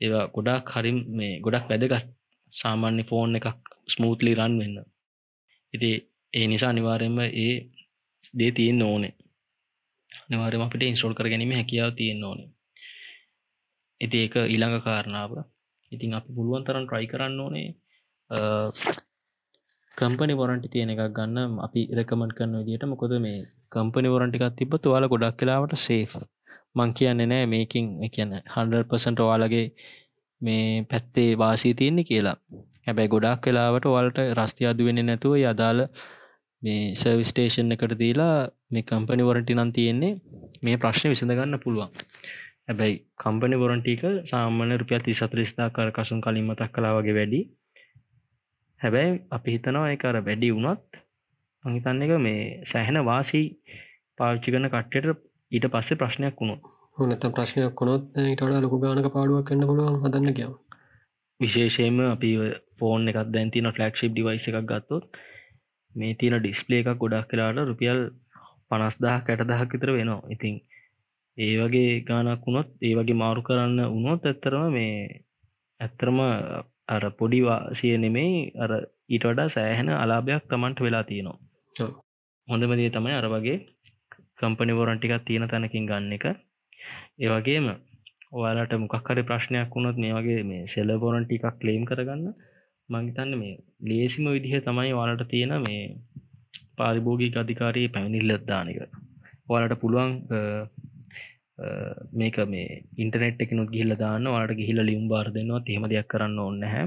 [0.00, 2.06] ඒවා ගොඩක් හරිම් මේ ගොඩක් වැදගත්
[2.52, 3.46] සාමාන්‍ය ෆෝන් එකක්
[3.94, 4.76] ස්මූත්ලි රන් වෙන්න.
[5.74, 5.90] ඉති
[6.32, 7.54] ඒ නිසා අනිවාරෙන්ම ඒ
[8.34, 9.14] දේ තියෙන් ඕනේ.
[10.30, 12.48] නිවාරම අපිට ඉන්ස්ටෝල් කර ගැනීම හැකියාව තියෙන් ඕනේ.
[14.00, 15.32] ඇති ඒක ඊළඟ කාරණාව.
[15.92, 17.68] ඉතින් අපි පුළුවන් තරන් ට්‍රයි කරන්න ඕනේ.
[19.94, 21.58] කම්පනි වරන්ටි තියෙන එකක් ගන්න.
[21.66, 23.38] අපි රකමට කරන්න විදිට මොකොද මේ
[23.74, 26.14] කම්පනි වරන්ටිකත් තිබ තුවාල ගොඩක් කලාවට සේෆ
[26.76, 29.66] මං කියන්නේ නෑ මේකින් කියන්න 100%ට ඔයාලගේ
[30.40, 32.36] මේ පැත්තේ වාසී තියන්නේ කියලා.
[32.86, 35.80] හැබැයි ගොඩක් කලාවට වලට රස්ති අදුවෙන නැතුව යදාල
[36.62, 38.34] මේ සර්විස්ටේෂන් එකට දීලා
[38.70, 40.12] මේ කම්පනි වරටි නම් තියෙන්නේ
[40.62, 41.90] මේ ප්‍රශ්න විසඳගන්න පුළුවන්.
[42.66, 47.40] හැබැයි කම්පනි වොරන්ටික සාමාන්‍ය රුපියල් තිස් සතරිස්ථා කර කසුන් කලින් මතක් කලා වගේ වැඩි.
[48.80, 51.02] හැබැයි අපි හිතනවා එක අර වැඩි වුණොත්
[51.64, 53.46] අහිතන්න එක මේ සැහෙන වාසී
[54.18, 56.56] පාවිච්චි කන කට්ටයට ඊට පස්සේ ප්‍රශ්නයක් වුණු
[56.98, 60.52] හනත ප්‍රශ්නයක් වුණොත් ඉටඩ ලොකු ගානක පාඩුවක් කන්න පුළුවන් හදන්න කියව
[61.40, 62.30] විශේෂයෙන්ම අපි
[62.78, 65.04] ෆෝන් එකක් දැන්තින ෆලක්ෂිප් ඩිවයිස එකක් ගත්තොත්
[65.94, 68.00] මේ තියෙන ඩිස්පලේ එකක් ගොඩක් කලාට රුපියල්
[68.70, 70.22] පනස්දා කැටදහක් විතර වෙනවා.
[70.28, 70.54] ඉතින්
[71.38, 74.96] ඒ වගේ ගානක් වුණොත් ඒ වගේ මාරු කරන්න වුණොත් ඇත්තරම මේ
[75.80, 76.18] ඇත්තරම
[76.88, 78.70] අර පොඩි වාසිය නෙමෙයි අර
[79.08, 81.90] ඊට වඩා සෑහෙන අලාභයක් තමන්ට වෙලා තියෙනවා.
[82.48, 83.58] හොඳමදේ තමයි අර වගේ
[84.38, 86.26] කම්පනි වොරන්ටිකක් තියෙන තැනකින් ගන්න එක.
[87.18, 87.66] ඒවගේම
[88.32, 92.26] ඔයාලට මොකක්කර ප්‍රශ්නයක් වුණොත් මේ වගේ මේ සෙල්ල බොරන්ටි එකක් ලේම් කරගන්න.
[92.88, 95.82] මංහිතන්න මේ ලේසිම විදිහ තමයි වාලට තියෙන මේ
[96.78, 98.78] පාරිභෝගී අධිකාරයේ පැමිණිල්ලත්දානක
[99.48, 100.12] ඔයාලට පුළුවන්
[102.12, 102.68] මේක මේ
[102.98, 104.26] ඉන්ටනෙට් එකනුත් ගිහිල්ල දාන්න.
[104.26, 106.86] වලට ගිහිල ලියුම් බාර දෙන්නවා තේම දෙයක් කරන්න ඕන්න හැ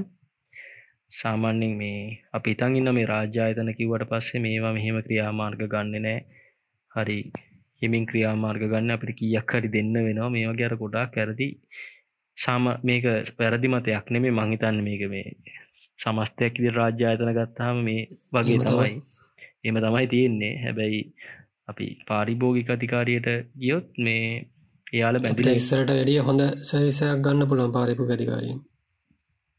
[1.12, 6.18] සාමාන්‍යෙන් මේ අපි ඉතන් ඉන්න මේ රාජ්‍යායතන කිවට පස්සේ මේවා මෙහෙම ක්‍රියාමාර්ග ගන්න නෑ
[6.94, 7.18] හරි
[7.82, 10.30] හිමින් ක්‍රියාමාර්ග ගන්න අපිට කියක් හරි දෙන්න වෙනවා.
[10.30, 11.48] මේ වගේ අර ගොඩා කැරදි
[12.38, 13.04] සාම මේක
[13.38, 15.26] පැරදි මතයක් නෙමේ මංහිතන්න මේක මේ
[15.98, 18.96] සමස්තයක් ඉදි රාජ්‍යායතන ගත්තාම මේ වගේ තමයි.
[19.64, 20.54] එම තමයි තියෙන්නේ.
[20.64, 21.02] හැබැයි
[21.68, 24.24] අපි පාරිභෝගික අධිකාරයට ගියොත් මේ
[24.92, 28.60] එයාල බැඳිල ඉස්සරට වැඩිය හොඳ සවිසයක් ගන්න පුළුවන් පාරිපු ගතිකාරින්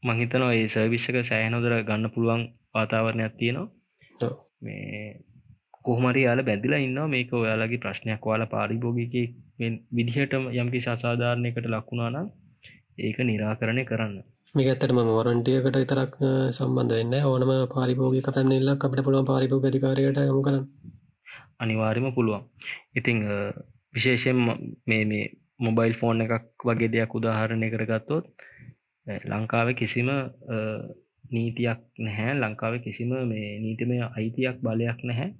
[0.02, 2.42] මහිතනවා ඒ සර්විශ්ක සෑහනොදර ගන්න පුළුවන්
[2.74, 4.32] වාතාවරණයක් තියෙනවා.
[4.60, 5.20] මේ
[5.84, 9.14] කොහමරි යාල බැඳිලා ඉන්න මේක ඔයාලගේ ප්‍රශ්නයක් වාල පාරිභෝගික
[9.96, 12.28] විදිහටම යම්කි සාධාරණයකට ලක්වුණානම්
[12.98, 14.14] ඒක නිරාකරණය කරන්න.
[14.54, 16.14] මේ ඇත්තටම වරන්ටියකට විතරක්
[16.56, 20.64] සම්බන්ධ වෙන්න ඕනම පාරිභෝගික පැන්නල්ලක් අපට පුළුවන් පාරිභෝග අධිකාරයට යමු කරන්න.
[21.62, 22.42] අනිවාර්යම පුළුවන්.
[22.98, 23.18] ඉතිං
[23.94, 24.38] විශේෂයෙන්
[24.88, 25.24] මේ මේ
[25.64, 28.24] මොබයිල් ෆෝන් එකක් වගේ දෙයක් උදාහරණය කරගත්තොත්
[29.32, 30.08] ලංකාව කිසිම
[31.34, 32.32] නීතියක් නැහැ.
[32.42, 35.30] ලංකාව කිසිම මේ නීතිමය අයිතියක් බලයක් නැහැ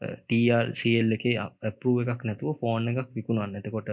[0.00, 3.58] TRCL එක ඇපරුව එකක් නැතුව ෆෝන් එකක් විකුණන්න.
[3.60, 3.88] එතකොට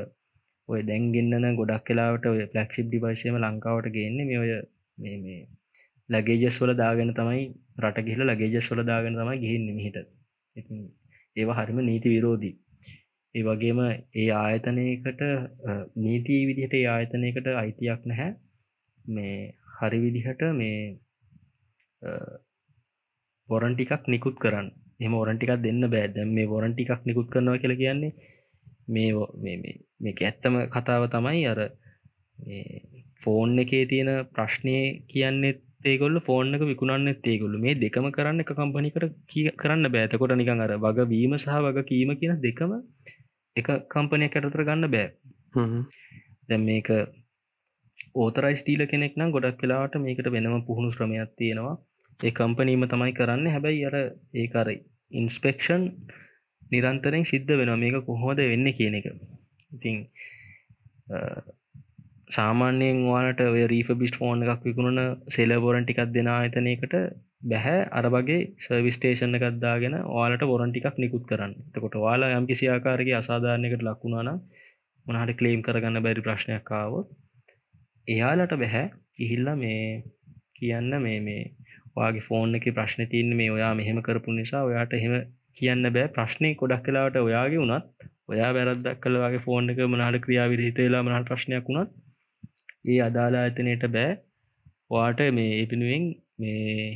[0.70, 4.51] ඔය දැන්ගෙන්න්න ගොඩක් කලාවට ඔය පලක්ෂිප් ඩිවයිසම ලංකාවට ගන්න මේ ඔය
[4.97, 5.39] මේ
[6.10, 7.41] ලගේජස් වල දාගෙන තමයි
[7.82, 9.97] රට ගිහිල ලගේජස් වල දාගෙන තමයි ගිහින්න මිහිට.
[11.36, 12.56] ඒවා හරිම නීති විරෝධී.
[13.36, 15.22] ඒ වගේම ඒ ආයතනයකට
[16.03, 18.32] නීතිී විදිහට ඒ ආයතනයකට අයිතියක් නැහැ.
[19.06, 19.38] මේ
[19.78, 20.78] හරි විදිහට මේ
[23.50, 24.68] බොරන්ටිකක් නිකුත් කරන්න.
[25.00, 26.08] එම ඔරන්ටිකක් දෙන්න බෑ.
[26.16, 28.14] දැම් මේ බොරන්ටිකක් නිකුත් කරනවා කියල කියන්නේ
[28.88, 29.76] මේ
[30.06, 31.60] මේක ඇත්තම කතාව තමයි අර
[33.24, 34.78] ෆෝන් එකේ තියෙන ප්‍රශ්නය
[35.12, 37.56] කියන්නෙත් ඒගොල්ල ෆෝර්න් එක විකුණන්න ඒගොල්ල.
[37.66, 39.06] මේ දෙකම කරන්න එක කම්පනිකට
[39.62, 42.74] කරන්න බෑතකොට නිකං අර වග වීම සහ වග කීම කියන දෙකම
[43.56, 45.08] එක කම්පනය කැටතර ගන්න බෑ.
[46.50, 46.89] දැ මේක
[48.24, 51.76] ඕතරයිස් ටීල කෙනෙක් නම් ගොඩක් කලාට මේකට වෙනම පුහුණු ශ්‍රමයක් තියෙනවා
[52.20, 53.45] ඒ කම්පනීම තමයි කරන්න.
[53.47, 53.95] හැබැයි අර
[54.36, 54.78] ඒකරයි
[55.11, 55.84] ඉන්ස්පෙක්ෂන්
[56.72, 57.78] නිරන්තරෙන් සිද්ධ වෙනවා.
[57.78, 59.07] මේක කොහොද වෙන්න කියන එක.
[59.72, 59.97] ඉතිං
[62.30, 64.99] සාමාන්‍යයෙන් වානට ඔය රීෆ බිස්ට ෆෝන් එකක් විකුණන
[65.30, 66.95] සෙලබෝරන් ටිකක් දෙෙන ආයතනයකට
[67.43, 67.80] බැහැ.
[67.91, 71.53] අර වගේ සර්විස්ටේෂන් එකක්දාගෙන වාලට බොරන් ටිකක් නිකුත් කරන්න.
[71.74, 74.41] තකොට වාලා යම් කිසි ආකාරගේ අසාධාරණයකට ලක්වුණාන
[75.05, 77.07] මොනහට කලේම් කරගන්න බැරි ප්‍රශ්නයක්කාවොත්
[78.07, 78.86] එයාලට බැහැ.
[79.18, 80.03] ඉහිල්ල මේ
[80.55, 81.43] කියන්න මේ මේ
[81.96, 85.14] වාගේ ෆෝන් එක ප්‍රශ්න තියන්න මේ ඔයා මෙහෙම කරපු නිසා ඔයාට එහෙම
[85.54, 86.08] කියන්න බෑ.
[86.10, 87.86] ප්‍රශ්නය කොඩක් කලාට ඔයාගේ වුණත්
[88.28, 91.91] ඔයා වැරදක් කළවාගේ ෆෝන් එක මනහට ක්‍රියා විරහිතලා මනහට ප්‍රශ්නයක් වුණත්
[92.86, 94.12] ඒ අදාලා ඇතනයට බෑ.
[94.89, 96.04] වාට මේ එපිනුවෙන්
[96.38, 96.88] මේ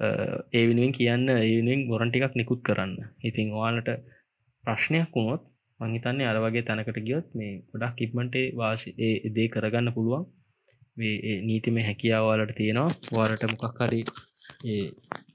[0.00, 2.94] ඒ වෙනුවෙන් කියන්න ඒවෙනුවෙන් ගොරන් ටිකක් නිකුත් කරන්න.
[3.22, 3.90] ඉතින් වාලට
[4.64, 5.42] ප්‍රශ්නයක් වුණොත්
[5.80, 8.88] මංහිතන්නේ අර වගේ තැනකට ගියොත් මේ ගොඩක් කිප්මටේ වාසි
[9.36, 10.24] දේ කරගන්න පුළුවන්.
[10.96, 12.90] නීතිම හැකියාවලට තියෙනවා.
[13.12, 14.00] වාරට මොකක් හරි
[14.64, 14.84] ඒ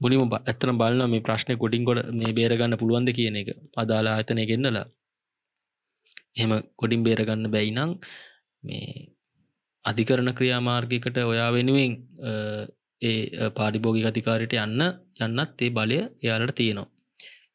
[0.00, 3.48] මුලිම ඇත්තන බලන්න මේ ප්‍රශ්නය ගොඩින් ගොඩ මේ බේරගන්න පුළුවන්ද කියන එක.
[3.76, 4.86] අදාලා ආතනය ගෙන්නලා.
[6.36, 7.92] එහෙම ගොඩින් බේරගන්න බැයිනං
[8.62, 9.08] මේ
[9.84, 11.92] අධිකරණ ක්‍රියාමාර්ගයකට ඔයා වෙනුවෙන්
[13.02, 14.82] ඒ පාරිභෝගි අධිකාරයට යන්න
[15.20, 16.88] යන්නත් ඒ බලය එයාලට තියෙනවා.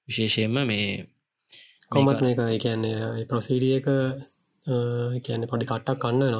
[0.07, 0.87] විශේෂයෙන්ම මේ
[1.91, 3.87] කොමත් මේක කියන්නේ ප්‍රසීඩියක
[5.25, 6.33] කියන්නේ පොඩි කට්ටක් කන්න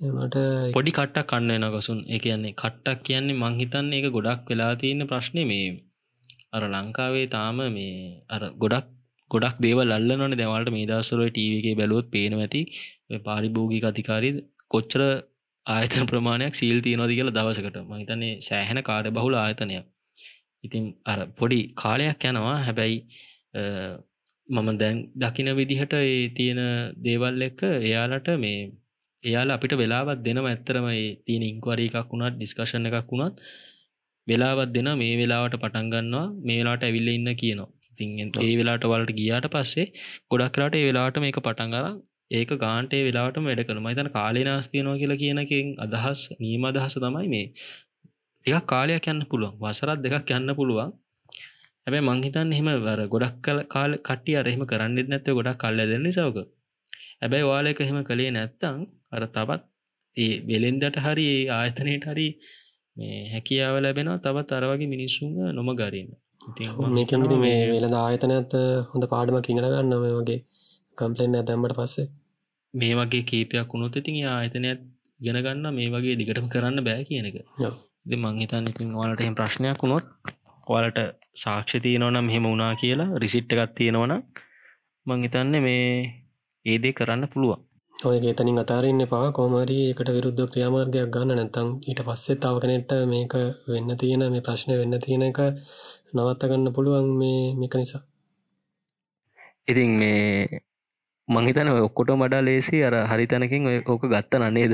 [0.00, 5.06] නවා එමට පොඩි කට්ටක් කන්න නකසුන් ඒ කියන්නේ කට්ටක් කියන්නේ මංහිතන්නේ එක ගොඩක් වෙලා තියෙන
[5.06, 5.68] ප්‍රශ්නය මේ
[6.52, 7.92] අර ලංකාවේ තාම මේ
[8.28, 8.88] අර ගොඩක්
[9.30, 12.62] ගොඩක් දේව ලල්ලනන දෙවල්ට මේ දස්සරයි ටීවගේ බැලුවොත් පේන ඇති
[13.24, 14.34] පාරිභෝගික අධිකාරී
[14.70, 15.02] කොච්චර
[15.66, 17.78] ආයතන ප්‍රමාණයක් සීල් තියනොද කියලා දවසකට.
[17.88, 19.84] මහිතන්නේ සෑහෙන කාඩ බහුල ආයතනයක්.
[20.64, 22.56] ඉතින් අර පොඩි කාලයක් යනවා.
[22.60, 22.98] හැබැයි
[24.48, 26.60] මම දැන් දකින විදිහට ඒ තියෙන
[27.00, 28.58] දේවල් එක්ක එයාලට මේ
[29.24, 30.86] එයාල අපිට වෙලාවත් දෙනම ඇත්තරම
[31.26, 33.38] තියෙන ඉංකවරී එකක් වුණත් ඩිස්කශන එකක් වුණත්
[34.26, 37.70] වෙලාවත් දෙන මේ වෙලාවට පටන්ගන්නවා මේ වෙලාට ඇවිල්ල ඉන්න කියනවා.
[37.92, 38.10] ඉතින්
[38.40, 39.86] ඒ වෙලාට වලට ගියාට පස්සේ
[40.30, 41.86] ගොඩක්රට ඒ වෙලාට මේක පටන්ගර
[42.30, 47.46] ඒක ගාන්ටේ වෙලාට වැඩ කරන තන කාලේ නාස්තියනවා කියලා කියනකින් අදහස් නීම අදහස තමයි මේ.
[48.46, 49.56] එකක් කාලයක් යන්න පුළුවන්.
[49.62, 50.92] වසරත් දෙකක් යන්න පුළුවන්.
[51.86, 56.46] හැබැ මංහිතන් එහෙම වර ගොඩක් කල කාල කටිය අරහෙම කරන්නෙත් නැත්ත ගොඩක් කල්ල දෙන්න සවක
[57.16, 58.78] හැබැයි වාලක එහෙම කළේ නැත්තං
[59.14, 59.62] අර තවත්
[60.16, 62.28] ඒ වෙලෙන්දට හරි ඒ ආයතනයට හරි
[62.96, 66.12] මේ හැකියාව ලැබෙනවා තවත් අරවගේ මිනිස්සුන් නොම ගරන්න
[66.90, 68.52] මේකමති මේ වෙලද ආයතනඇත
[68.90, 70.40] හොඳ පාඩමක් ඉගෙන ගන්න මේ වගේ
[70.98, 72.06] කම්පලෙන් ඇතැම්මට පස්සේ.
[72.74, 74.80] මේ වගේ කීපයක් වුණොත් ඉතින් ආයතනයක්
[75.20, 77.36] ගෙන ගන්න මේ වගේ දිගටම කරන්න බෑ කියන එක.
[78.06, 80.04] ඉති මංහිතන් ඉතින් ඕලට එහම ප්‍රශ්නයක් වුණොත්
[80.66, 80.98] ඔයාලට
[81.36, 84.14] සාක්ෂ තියනවනම් හෙම වුණා කියලා රිසිට්ට එකත් තියෙනවන
[85.06, 85.86] මංහිතන්න මේ
[86.66, 87.64] ඒදේ කරන්න පුළුවන්
[88.04, 91.34] ඔය ඒතනින් අතාරන්න පා කෝමරී එකට විරුද්ධ ක්‍රියාමාර්ගයක් ගන්න.
[91.34, 93.34] නැතං ඊට පස්සෙත් තවකනෙට මේක
[93.66, 95.40] වෙන්න තියෙන මේ ප්‍රශ්න වෙන්න තියෙන එක
[96.12, 98.02] නවත්තගන්න පුළුවන් මේ මේක නිසා.
[99.68, 100.60] ඉතින් මේ
[101.28, 104.72] මංහිතන ඔක්කොට මඩා ලේසි අර හරි තැනකින් ඕක ගත්තන නේද?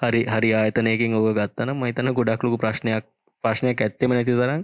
[0.00, 3.04] හරි හරි ආයතනයකින් ඕක ගත්තන මහිතන ගොඩක්ලුකු ප්‍රශ්නයක්
[3.44, 4.62] ප්‍රශ්නයක් ඇත්තෙම නැති තරම්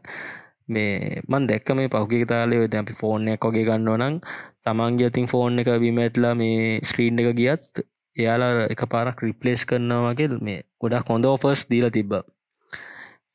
[0.68, 4.16] මේ මන් දැක්ක මේ පහුගි තාලය ඔය අපි ෆෝර්නයක් වගේ ගන්නවනම්
[4.64, 7.84] තමන්ගේ අතින් ෆෝන් එක බිමැටලා මේ ස්ක්‍රීන්් එක ගියත්
[8.16, 12.12] එයාලා එක පාරක් රිප්ලේස් කරනවාගේ මේ ගොඩක් හොඳ ෝෆර්ස් දීල තිබ්බ.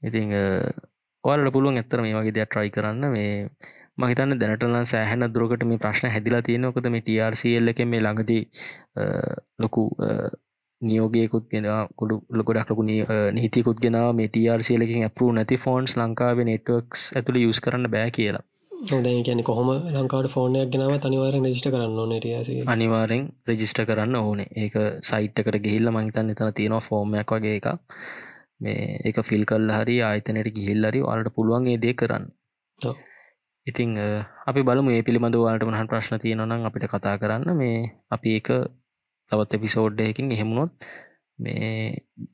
[0.01, 0.33] ඉතිං
[1.23, 3.03] ඔයාලට පුළුවන් ඇත්තර මේ වගේ දෙයක් ට්‍රයි කරන්න.
[3.15, 3.31] මේ
[3.97, 8.43] මහිතන්න දැනටලන් සෑහැන දුරකට මේ ප්‍රශ්න හැදිලා තියෙනකොද මේ ටRCල් එක මේ ළඟදී
[9.59, 9.83] ලොකු
[10.87, 11.67] නියෝගයකුත් ගෙන
[11.99, 12.83] ගොඩු ලොකොඩක් ලොකු
[13.37, 18.43] නීතිකුත් ගෙන මේ ටRCලකින් ඇපරු නැති ෆෝන්ස් ලංකාවේ නෙට්වක්ස් ඇතුළ යුස් කරන්න බෑ කියලා.
[19.25, 24.49] කියන කොහොම ලංකාවට ෆෝනයක් ගෙනාව අනිවාරෙන් රජිට කරන්න ටියස අනිවාරෙන් රජිස්ට කරන්න ඕනේ.
[24.55, 24.75] ඒක
[25.09, 27.67] සයිට්කට ගිහිල්ල මහිතන් එතන තියෙනවා ෆෝර්මයක් වගේ එක
[28.59, 32.25] මේ එක ෆිල් කල් හරි ආයතනයට ගිහිල්ලරි වලට පුළුවන් ඒ දේ කරන්න.
[33.67, 33.91] ඉතිං
[34.49, 37.57] අපි බලමු ඒ පිළිබඳ වාලට මහන් ප්‍රශ්න තියෙනනම් අපිට කතා කරන්න.
[37.61, 37.77] මේ
[38.15, 38.49] අපි ඒක
[39.33, 40.89] තවත් එපිසෝඩ්ඩයකින් එහෙමුණොත්
[41.39, 41.73] මේ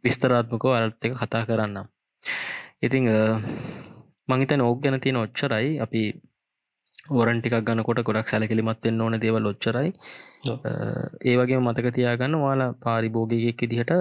[0.04, 1.78] විස්තරාත්මකෝ අලත් එක කතා කරන්න
[2.82, 3.06] ඉතිං
[4.28, 5.68] මංහිත නෝක් ගැන තියෙන ඔච්චරයි.
[5.80, 6.02] අපි
[7.10, 9.90] ඕරන් ටිකක් ගන්නකොට ගොඩක් සැලකිලිමත් වෙන්න ඕන දේවල් ඔච්චරයි.
[11.26, 13.92] ඒ වගේ මතක තියාගන්න වාලා පාරිභෝගයෙක් ඉදිහට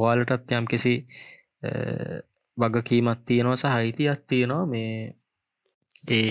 [0.00, 0.94] ඔයාලටත් යම් කිසි
[2.58, 4.66] වගකීමත් තියෙනවා සහ අයිතියක් තියෙනවා.
[4.66, 4.94] මේ
[6.08, 6.30] ඒ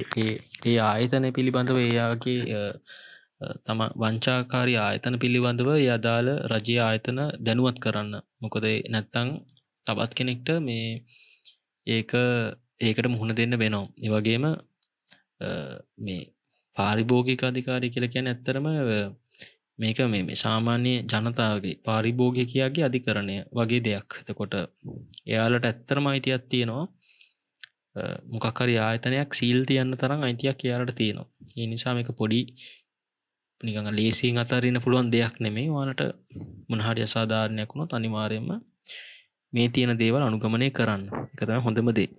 [0.66, 2.68] ඒ ආයතන පිළිබඳව එයාගේ
[3.66, 8.16] තම වංචාකාරි ආයතන පිළිබඳව යදාළ රජය ආයතන දැනුවත් කරන්න.
[8.42, 9.30] මොකද නැත්තං
[9.88, 10.90] තබත් කෙනෙක්ට මේ
[11.88, 12.12] ඒක
[12.80, 13.86] ඒකට මුහුණ දෙන්න වෙනවා.
[14.06, 14.46] ඒවගේම
[16.00, 16.22] මේ
[16.78, 18.68] පාරිභෝගික අධිකාරය කියල කියන ඇත්තරම
[19.80, 24.10] මේක මේ සාමාන්‍ය ජනතාවගේ පාරිභෝගිකයාගේ අධිකරණය වගේ දෙයක්.
[24.22, 24.54] එතකොට
[25.28, 26.86] එයාලට ඇත්තරම අයිතියක් තියෙනවා
[28.34, 31.28] මොකක්හරි ආයතනයක් සීල් තියන්න තරම් අයිතියක් කියයාලට තියෙනවා.
[31.58, 32.42] ඒ නිසා එක පොඩි
[33.62, 36.02] නිකඟ ලේසින් අතරන්න පුළුවන් දෙයක් නෙමේ වානට
[36.70, 38.50] මොනහරි අසාධාරණයක් වුණොත් අනිවාරයෙන්ම
[39.54, 41.04] මේ තියෙන දේවල් අනුගමනය කරන්න.
[41.34, 42.10] එකතම හොඳම දේ.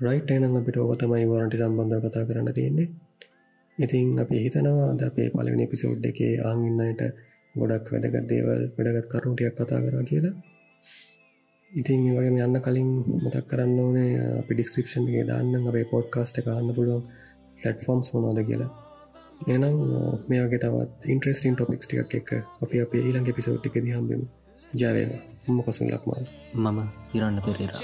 [0.00, 2.88] රයිට් එනම් අපිට ඕක තමයි වරන්ටි සම්බන්ධ කතා කරන්න තියෙන්නේ.
[3.78, 7.02] ඉතින් අපි හිතනවා අද අපේ පලවෙනි පිසෝඩ් එකේ ආංඉන්නයට
[7.54, 10.34] ගොඩක් වැදගත් දේවල් වැඩගත් කරුණටියක් කතා කර කියලා.
[11.72, 14.10] ඉතින් වගේ යන්න කලින් මතක් කරන්න ඕනේ
[14.40, 17.04] අපි ඩිස්ක්‍රපෂන් එක දාන්න අපේ පොඩ්කාස්ට එකන්න පුළුවන්
[17.62, 18.72] ලටෆෝම්ස් මොනෝද කියලා.
[19.46, 19.76] එනම්
[20.28, 22.30] මේ වගේ තවත් ඉන්ට්‍රස්ටින් ටොපික්ස් ටික් එක
[22.62, 24.22] අපි අප ඊළඟ පිසෝට්ටික දහම්බෙම
[24.72, 26.24] ජයවේවා සම්ම කොසුන් ලක්මාල්.
[26.54, 26.78] මම
[27.12, 27.82] හිරන්න පෙරේරා.